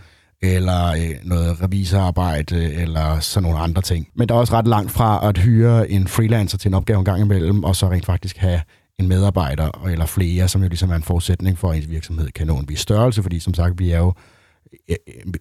eller 0.42 0.87
øh, 0.87 1.28
noget 1.28 1.62
revisorarbejde, 1.62 2.75
eller 2.75 3.21
sådan 3.21 3.42
nogle 3.42 3.59
andre 3.59 3.82
ting. 3.82 4.09
Men 4.14 4.28
der 4.28 4.35
er 4.35 4.38
også 4.38 4.52
ret 4.52 4.66
langt 4.66 4.90
fra 4.90 5.28
at 5.28 5.38
hyre 5.38 5.90
en 5.90 6.09
freelancer 6.09 6.59
til 6.59 6.68
en 6.68 6.75
opgave 6.75 6.99
en 6.99 7.04
gang 7.04 7.21
imellem, 7.21 7.64
og 7.64 7.76
så 7.76 7.90
rent 7.90 8.06
faktisk 8.06 8.37
have 8.37 8.61
en 8.99 9.09
medarbejder 9.09 9.87
eller 9.87 10.06
flere, 10.06 10.49
som 10.49 10.62
jo 10.62 10.68
ligesom 10.68 10.90
er 10.90 10.97
en 10.97 11.02
forudsætning 11.02 11.59
for, 11.59 11.71
at 11.71 11.85
en 11.85 11.90
virksomhed 11.90 12.30
kan 12.30 12.47
nå 12.47 12.56
en 12.59 12.68
vis 12.68 12.80
størrelse, 12.80 13.23
fordi 13.23 13.40
som 13.40 13.54
sagt, 13.54 13.78
vi 13.78 13.90
er 13.90 13.99
jo 13.99 14.12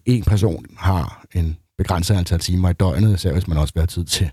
en 0.06 0.22
person 0.22 0.66
har 0.78 1.24
en 1.34 1.56
begrænset 1.78 2.14
antal 2.14 2.38
timer 2.38 2.70
i 2.70 2.72
døgnet, 2.72 3.14
især 3.14 3.32
hvis 3.32 3.48
man 3.48 3.58
også 3.58 3.74
vil 3.74 3.80
have 3.80 3.86
tid 3.86 4.04
til 4.04 4.30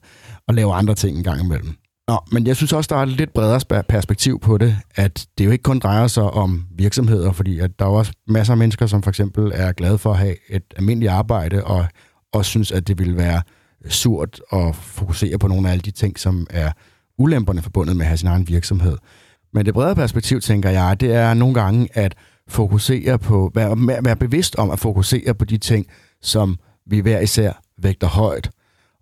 at 0.48 0.56
lave 0.56 0.74
andre 0.74 0.96
ting 0.96 1.18
en 1.18 1.24
gang 1.24 1.42
imellem. 1.44 1.76
Nå, 2.08 2.20
men 2.32 2.48
jeg 2.48 2.56
synes 2.56 2.74
også, 2.74 2.88
der 2.88 2.96
er 2.96 3.04
et 3.04 3.10
lidt 3.10 3.34
bredere 3.34 3.84
perspektiv 3.84 4.40
på 4.40 4.58
det, 4.58 4.78
at 4.96 5.28
det 5.38 5.46
jo 5.46 5.52
ikke 5.52 5.64
kun 5.64 5.80
drejer 5.80 6.08
sig 6.08 6.24
om 6.24 6.66
virksomheder, 6.72 7.32
fordi 7.32 7.60
at 7.60 7.80
der 7.80 7.86
er 7.86 7.90
også 7.90 8.14
masser 8.28 8.54
af 8.54 8.58
mennesker, 8.58 8.88
som 8.88 9.04
for 9.04 9.10
eksempel 9.10 9.52
er 9.56 9.72
glade 9.72 9.98
for 9.98 10.12
at 10.12 10.18
have 10.18 10.36
et 10.50 10.64
almindeligt 10.76 11.12
arbejde, 11.12 11.64
og 11.64 11.86
også 12.34 12.50
synes, 12.50 12.72
at 12.72 12.88
det 12.88 13.00
ville 13.00 13.18
være 13.18 13.42
surt 13.90 14.42
at 14.52 14.76
fokusere 14.76 15.38
på 15.38 15.48
nogle 15.48 15.68
af 15.68 15.72
alle 15.72 15.82
de 15.82 15.92
ting, 15.92 16.20
som 16.20 16.48
er 16.50 16.72
ulemperne 17.18 17.62
forbundet 17.62 17.96
med 17.96 18.06
at 18.06 18.08
have 18.08 18.18
sin 18.18 18.28
egen 18.28 18.48
virksomhed. 18.48 18.98
Men 19.54 19.66
det 19.66 19.74
bredere 19.74 19.96
perspektiv, 19.96 20.42
tænker 20.42 20.70
jeg, 20.70 21.00
det 21.00 21.14
er 21.14 21.34
nogle 21.34 21.54
gange 21.54 21.90
at 21.94 22.16
fokusere 22.50 23.20
på, 23.20 23.52
være, 23.56 24.04
være 24.04 24.16
bevidst 24.16 24.56
om 24.56 24.72
at 24.72 24.80
fokusere 24.80 25.34
på 25.34 25.46
de 25.46 25.58
ting, 25.58 25.86
som 26.22 26.58
vi 26.86 27.00
hver 27.00 27.20
især 27.20 27.62
vægter 27.78 28.08
højt. 28.08 28.50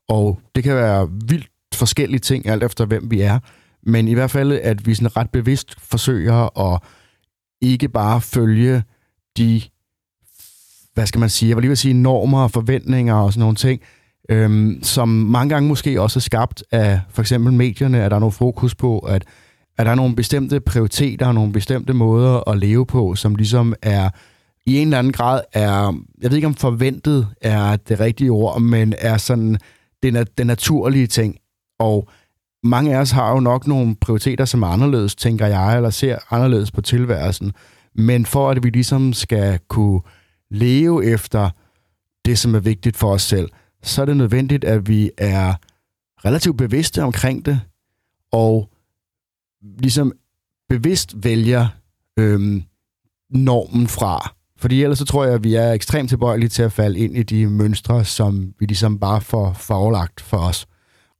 Og 0.09 0.39
det 0.55 0.63
kan 0.63 0.75
være 0.75 1.09
vildt 1.27 1.49
forskellige 1.73 2.19
ting, 2.19 2.47
alt 2.47 2.63
efter 2.63 2.85
hvem 2.85 3.11
vi 3.11 3.21
er. 3.21 3.39
Men 3.83 4.07
i 4.07 4.13
hvert 4.13 4.31
fald, 4.31 4.51
at 4.51 4.87
vi 4.87 4.93
sådan 4.93 5.17
ret 5.17 5.29
bevidst 5.29 5.75
forsøger 5.79 6.59
at 6.73 6.81
ikke 7.61 7.89
bare 7.89 8.21
følge 8.21 8.83
de, 9.37 9.61
hvad 10.93 11.07
skal 11.07 11.19
man 11.19 11.29
sige, 11.29 11.49
jeg 11.49 11.57
vil 11.57 11.61
lige 11.61 11.69
vil 11.69 11.77
sige, 11.77 11.93
normer 11.93 12.43
og 12.43 12.51
forventninger 12.51 13.15
og 13.15 13.33
sådan 13.33 13.39
nogle 13.39 13.55
ting, 13.55 13.81
øhm, 14.29 14.79
som 14.83 15.09
mange 15.09 15.49
gange 15.49 15.67
måske 15.67 16.01
også 16.01 16.19
er 16.19 16.21
skabt 16.21 16.63
af 16.71 17.01
for 17.09 17.21
eksempel 17.21 17.53
medierne, 17.53 18.03
at 18.03 18.11
der 18.11 18.15
er 18.15 18.19
noget 18.19 18.33
fokus 18.33 18.75
på, 18.75 18.99
at, 18.99 19.25
at 19.77 19.85
der 19.85 19.91
er 19.91 19.95
nogle 19.95 20.15
bestemte 20.15 20.59
prioriteter 20.59 21.27
og 21.27 21.35
nogle 21.35 21.53
bestemte 21.53 21.93
måder 21.93 22.49
at 22.49 22.57
leve 22.57 22.85
på, 22.85 23.15
som 23.15 23.35
ligesom 23.35 23.75
er 23.81 24.09
i 24.65 24.77
en 24.77 24.87
eller 24.87 24.99
anden 24.99 25.13
grad 25.13 25.41
er, 25.53 25.93
jeg 26.21 26.31
ved 26.31 26.37
ikke 26.37 26.47
om 26.47 26.55
forventet 26.55 27.27
er 27.41 27.75
det 27.75 27.99
rigtige 27.99 28.29
ord, 28.29 28.61
men 28.61 28.93
er 28.97 29.17
sådan 29.17 29.57
den, 30.03 30.27
den 30.37 30.47
naturlige 30.47 31.07
ting. 31.07 31.37
Og 31.79 32.09
mange 32.63 32.95
af 32.95 33.01
os 33.01 33.11
har 33.11 33.31
jo 33.31 33.39
nok 33.39 33.67
nogle 33.67 33.95
prioriteter, 33.95 34.45
som 34.45 34.63
er 34.63 34.67
anderledes, 34.67 35.15
tænker 35.15 35.47
jeg, 35.47 35.75
eller 35.75 35.89
ser 35.89 36.17
anderledes 36.29 36.71
på 36.71 36.81
tilværelsen. 36.81 37.51
Men 37.95 38.25
for 38.25 38.49
at 38.49 38.63
vi 38.63 38.69
ligesom 38.69 39.13
skal 39.13 39.59
kunne 39.67 40.01
leve 40.51 41.05
efter 41.05 41.49
det, 42.25 42.39
som 42.39 42.55
er 42.55 42.59
vigtigt 42.59 42.97
for 42.97 43.11
os 43.11 43.21
selv, 43.21 43.49
så 43.83 44.01
er 44.01 44.05
det 44.05 44.17
nødvendigt, 44.17 44.63
at 44.63 44.87
vi 44.87 45.11
er 45.17 45.53
relativt 46.25 46.57
bevidste 46.57 47.03
omkring 47.03 47.45
det, 47.45 47.59
og 48.31 48.69
ligesom 49.61 50.11
bevidst 50.69 51.15
vælger 51.23 51.67
øhm, 52.19 52.63
normen 53.29 53.87
fra. 53.87 54.33
Fordi 54.59 54.83
ellers 54.83 54.97
så 54.97 55.05
tror 55.05 55.25
jeg, 55.25 55.33
at 55.33 55.43
vi 55.43 55.55
er 55.55 55.71
ekstremt 55.71 56.09
tilbøjelige 56.09 56.49
til 56.49 56.63
at 56.63 56.71
falde 56.71 56.99
ind 56.99 57.17
i 57.17 57.23
de 57.23 57.47
mønstre, 57.47 58.05
som 58.05 58.53
vi 58.59 58.65
ligesom 58.65 58.99
bare 58.99 59.21
får 59.21 59.53
forelagt 59.53 60.21
for 60.21 60.37
os. 60.37 60.65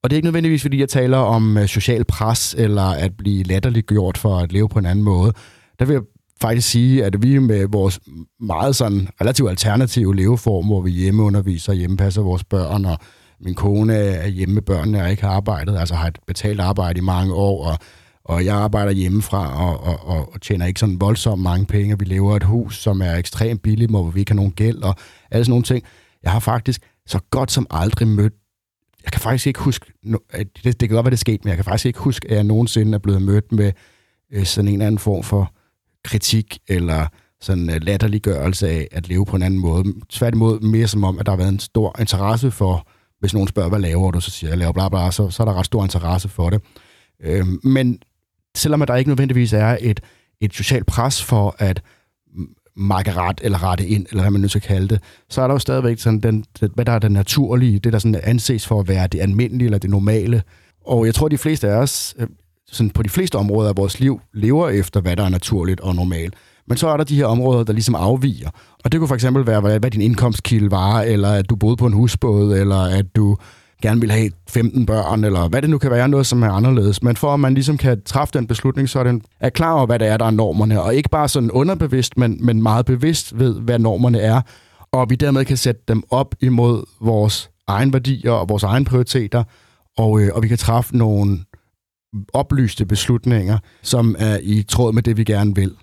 Og 0.04 0.10
det 0.10 0.16
er 0.16 0.18
ikke 0.18 0.26
nødvendigvis, 0.26 0.62
fordi 0.62 0.80
jeg 0.80 0.90
taler 0.90 1.18
om 1.18 1.58
øh, 1.58 1.68
social 1.68 2.04
pres, 2.06 2.56
eller 2.58 2.84
at 2.84 3.18
blive 3.18 3.44
latterligt 3.44 3.88
gjort 3.88 4.18
for 4.18 4.38
at 4.38 4.52
leve 4.52 4.70
på 4.70 4.80
en 4.80 4.86
anden 4.86 5.06
måde. 5.06 5.34
Der 5.80 5.86
vil 5.86 5.94
jeg 5.94 6.02
faktisk 6.42 6.70
sige, 6.70 7.06
at 7.06 7.24
vi 7.24 7.38
med 7.40 7.68
vores 7.72 8.00
meget 8.40 8.76
sådan 8.76 9.08
relativt 9.22 9.50
alternative 9.50 10.16
leveform, 10.16 10.66
hvor 10.66 10.82
vi 10.82 10.92
hjemmeunderviser 10.92 11.72
og 11.72 11.78
hjemmepasser 11.78 12.22
vores 12.22 12.44
børn, 12.44 12.86
og 12.86 12.98
min 13.40 13.56
kone 13.56 13.94
er 13.94 14.28
hjemme 14.28 14.56
med 14.56 14.62
børnene 14.62 15.04
og 15.04 15.12
ikke 15.12 15.24
har 15.24 15.30
arbejdet, 15.30 15.78
altså 15.78 15.96
har 15.96 16.08
et 16.08 16.20
betalt 16.28 16.60
arbejde 16.60 16.98
i 16.98 17.02
mange 17.02 17.34
år, 17.34 17.66
og, 17.66 17.78
og 18.28 18.46
jeg 18.46 18.56
arbejder 18.56 18.92
hjemmefra 18.92 19.68
og, 19.68 19.84
og, 19.84 20.08
og, 20.08 20.34
og 20.34 20.42
tjener 20.42 20.66
ikke 20.66 20.80
sådan 20.80 21.02
voldsomt 21.02 21.42
mange 21.42 21.66
penge. 21.66 22.00
Vi 22.00 22.06
lever 22.06 22.36
et 22.36 22.44
hus, 22.44 22.78
som 22.78 23.02
er 23.02 23.16
ekstremt 23.16 23.62
billigt, 23.62 23.92
hvor 23.92 24.10
vi 24.12 24.20
ikke 24.20 24.32
har 24.32 24.36
nogen 24.36 24.52
gæld 24.52 24.84
og 24.84 24.96
alle 25.32 25.46
sådan 25.46 25.52
nogle 25.52 25.64
ting. 25.64 25.84
Jeg 26.24 26.32
har 26.32 26.40
faktisk 26.40 26.82
så 27.06 27.20
godt 27.30 27.52
som 27.52 27.68
aldrig 27.70 28.08
mødt 28.08 28.34
jeg 29.08 29.12
kan 29.12 29.22
faktisk 29.22 29.48
ikke 29.48 29.60
huske, 29.60 29.94
det, 30.04 30.64
det 30.64 30.80
kan 30.80 30.90
godt 30.90 31.06
være, 31.06 31.12
det 31.12 31.20
skete, 31.20 31.40
men 31.44 31.50
jeg 31.50 31.58
kan 31.58 31.66
faktisk 31.66 31.86
ikke 31.86 32.00
huske, 32.00 32.30
at 32.30 32.36
jeg 32.36 32.44
nogensinde 32.44 32.94
er 32.94 33.00
blevet 33.00 33.22
mødt 33.22 33.52
med 33.52 33.72
øh, 34.34 34.46
sådan 34.46 34.68
en 34.68 34.74
eller 34.74 34.86
anden 34.86 35.00
form 35.00 35.24
for 35.24 35.54
kritik 36.04 36.60
eller 36.68 37.08
sådan 37.42 37.70
øh, 37.70 37.82
latterliggørelse 37.82 38.70
af 38.70 38.88
at 38.92 39.08
leve 39.08 39.26
på 39.26 39.36
en 39.36 39.42
anden 39.42 39.60
måde. 39.60 39.84
Tværtimod 40.10 40.60
mere 40.60 40.88
som 40.88 41.04
om, 41.04 41.20
at 41.20 41.26
der 41.26 41.32
har 41.32 41.38
været 41.38 41.50
en 41.50 41.60
stor 41.60 41.96
interesse 42.00 42.52
for, 42.52 42.88
hvis 43.20 43.34
nogen 43.34 43.48
spørger, 43.48 43.70
hvad 43.70 43.80
laver 43.80 44.12
du, 44.12 44.20
så 44.20 44.32
siger 44.32 44.50
jeg, 44.50 44.58
laver 44.58 44.72
bla 44.72 44.90
bla, 44.90 45.12
så, 45.12 45.30
så 45.30 45.44
er 45.44 45.46
der 45.46 45.54
ret 45.54 45.66
stor 45.66 45.84
interesse 45.84 46.30
for 46.30 46.50
det. 46.50 46.62
Øh, 47.24 47.46
men 47.64 48.00
selvom 48.58 48.82
at 48.82 48.88
der 48.88 48.96
ikke 48.96 49.10
nødvendigvis 49.10 49.54
er 49.54 49.78
et, 49.82 50.00
et 50.42 50.54
socialt 50.54 50.86
pres 50.86 51.24
for 51.24 51.56
at 51.60 51.82
makke 52.76 53.14
ret, 53.14 53.42
eller 53.44 53.64
rette 53.64 53.88
ind, 53.88 54.06
eller 54.10 54.24
hvad 54.24 54.32
man 54.32 54.42
nu 54.42 54.48
skal 54.48 54.62
kalde 54.62 54.88
det, 54.88 55.00
så 55.30 55.42
er 55.42 55.48
der 55.48 55.54
jo 55.54 55.60
stadigvæk 55.60 56.00
sådan 56.00 56.20
den, 56.20 56.46
hvad 56.74 56.86
der 56.86 56.92
er 56.92 57.00
det 57.00 57.12
naturlige, 57.12 57.80
det 57.80 57.94
der 57.94 58.00
sådan 58.00 58.20
anses 58.24 58.68
for 58.68 58.80
at 58.80 58.88
være 58.88 59.08
det 59.08 59.20
almindelige 59.20 59.66
eller 59.66 59.78
det 59.78 59.90
normale. 59.90 60.44
Og 60.86 61.06
jeg 61.06 61.16
tror, 61.16 61.28
de 61.28 61.38
fleste 61.38 61.68
af 61.68 61.76
os, 61.76 62.16
øh, 62.20 62.28
sådan 62.72 62.90
på 62.90 63.04
de 63.04 63.10
fleste 63.10 63.36
områder 63.36 63.70
af 63.70 63.78
vores 63.78 64.00
liv, 64.00 64.22
lever 64.34 64.70
efter, 64.70 65.02
hvad 65.02 65.16
der 65.16 65.24
er 65.24 65.30
naturligt 65.30 65.80
og 65.80 65.96
normalt. 65.96 66.34
Men 66.68 66.78
så 66.78 66.88
er 66.88 66.98
der 66.98 67.04
de 67.04 67.16
her 67.16 67.26
områder, 67.26 67.64
der 67.64 67.74
ligesom 67.74 67.96
afviger. 67.96 68.50
Og 68.84 68.92
det 68.92 69.00
kunne 69.00 69.08
for 69.08 69.16
eksempel 69.16 69.48
være, 69.48 69.62
hvad 69.62 69.92
din 69.92 70.02
indkomstkilde 70.02 70.72
var, 70.72 71.02
eller 71.02 71.30
at 71.30 71.50
du 71.50 71.56
boede 71.56 71.78
på 71.78 71.86
en 71.86 71.94
husbåd, 71.94 72.58
eller 72.58 72.82
at 72.82 73.16
du 73.16 73.38
gerne 73.82 74.02
vil 74.02 74.12
have 74.12 74.32
15 74.50 74.86
børn, 74.86 75.24
eller 75.24 75.50
hvad 75.50 75.62
det 75.62 75.70
nu 75.70 75.78
kan 75.78 75.92
være, 75.92 76.10
noget 76.10 76.26
som 76.26 76.44
er 76.44 76.52
anderledes. 76.52 77.04
Men 77.04 77.16
for 77.16 77.34
at 77.34 77.40
man 77.40 77.54
ligesom 77.54 77.78
kan 77.78 78.02
træffe 78.06 78.38
den 78.38 78.48
beslutning, 78.48 78.90
så 78.90 79.00
er 79.00 79.04
den 79.04 79.22
er 79.40 79.50
klar 79.50 79.74
over, 79.74 79.86
hvad 79.86 80.00
det 80.00 80.08
er, 80.08 80.18
der 80.18 80.26
er 80.26 80.32
normerne, 80.32 80.82
og 80.82 80.96
ikke 80.96 81.10
bare 81.10 81.28
sådan 81.28 81.52
underbevidst, 81.52 82.18
men, 82.18 82.46
men 82.46 82.62
meget 82.62 82.86
bevidst 82.86 83.40
ved, 83.40 83.60
hvad 83.60 83.80
normerne 83.80 84.20
er, 84.20 84.42
og 84.92 85.10
vi 85.10 85.16
dermed 85.16 85.46
kan 85.46 85.58
sætte 85.58 85.82
dem 85.88 86.04
op 86.10 86.36
imod 86.42 86.84
vores 87.02 87.50
egen 87.68 87.94
værdier 87.94 88.32
og 88.32 88.50
vores 88.50 88.64
egen 88.64 88.86
prioriteter, 88.86 89.44
og, 89.98 90.22
øh, 90.22 90.30
og 90.34 90.44
vi 90.44 90.48
kan 90.48 90.58
træffe 90.58 90.98
nogle 90.98 91.40
oplyste 92.34 92.86
beslutninger, 92.86 93.58
som 93.84 94.16
er 94.20 94.40
i 94.42 94.64
tråd 94.64 94.94
med 94.94 95.04
det, 95.04 95.18
vi 95.18 95.24
gerne 95.24 95.56
vil. 95.56 95.76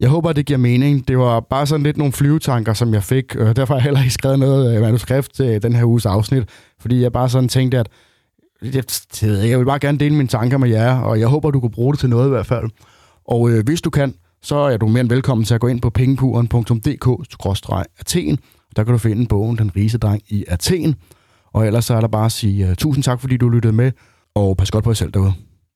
Jeg 0.00 0.08
håber, 0.08 0.32
det 0.32 0.46
giver 0.46 0.58
mening. 0.58 1.08
Det 1.08 1.18
var 1.18 1.40
bare 1.40 1.66
sådan 1.66 1.82
lidt 1.82 1.96
nogle 1.96 2.12
flyvetanker, 2.12 2.72
som 2.72 2.94
jeg 2.94 3.02
fik, 3.02 3.36
og 3.36 3.56
derfor 3.56 3.74
har 3.74 3.78
jeg 3.78 3.84
heller 3.84 4.00
ikke 4.00 4.14
skrevet 4.14 4.38
noget 4.38 4.76
øh, 4.76 4.82
manuskript 4.82 5.34
til 5.34 5.62
den 5.62 5.76
her 5.76 5.84
uges 5.84 6.06
afsnit, 6.06 6.44
fordi 6.80 7.02
jeg 7.02 7.12
bare 7.12 7.28
sådan 7.28 7.48
tænkte, 7.48 7.78
at 7.78 7.88
jeg, 8.62 8.84
jeg 9.22 9.58
vil 9.58 9.64
bare 9.64 9.78
gerne 9.78 9.98
dele 9.98 10.14
mine 10.14 10.28
tanker 10.28 10.58
med 10.58 10.68
jer, 10.68 10.98
og 10.98 11.20
jeg 11.20 11.28
håber, 11.28 11.50
du 11.50 11.60
kan 11.60 11.70
bruge 11.70 11.92
det 11.92 12.00
til 12.00 12.08
noget 12.08 12.26
i 12.26 12.30
hvert 12.30 12.46
fald. 12.46 12.70
Og 13.28 13.50
øh, 13.50 13.64
hvis 13.64 13.80
du 13.80 13.90
kan, 13.90 14.14
så 14.42 14.56
er 14.56 14.76
du 14.76 14.88
mere 14.88 15.00
end 15.00 15.08
velkommen 15.08 15.44
til 15.44 15.54
at 15.54 15.60
gå 15.60 15.66
ind 15.66 15.80
på 15.80 15.90
pengepuren.dk-athen. 15.90 18.38
Der 18.76 18.84
kan 18.84 18.92
du 18.92 18.98
finde 18.98 19.26
bogen 19.26 19.58
Den 19.58 19.70
Rise 19.76 19.98
Dreng 19.98 20.22
i 20.28 20.44
Athen. 20.48 20.94
Og 21.52 21.66
ellers 21.66 21.84
så 21.84 21.94
er 21.94 22.00
der 22.00 22.08
bare 22.08 22.24
at 22.24 22.32
sige 22.32 22.68
uh, 22.68 22.74
tusind 22.74 23.04
tak, 23.04 23.20
fordi 23.20 23.36
du 23.36 23.48
lyttede 23.48 23.72
med, 23.72 23.92
og 24.34 24.56
pas 24.56 24.70
godt 24.70 24.84
på 24.84 24.90
jer 24.90 24.94
selv 24.94 25.10
derude. 25.10 25.32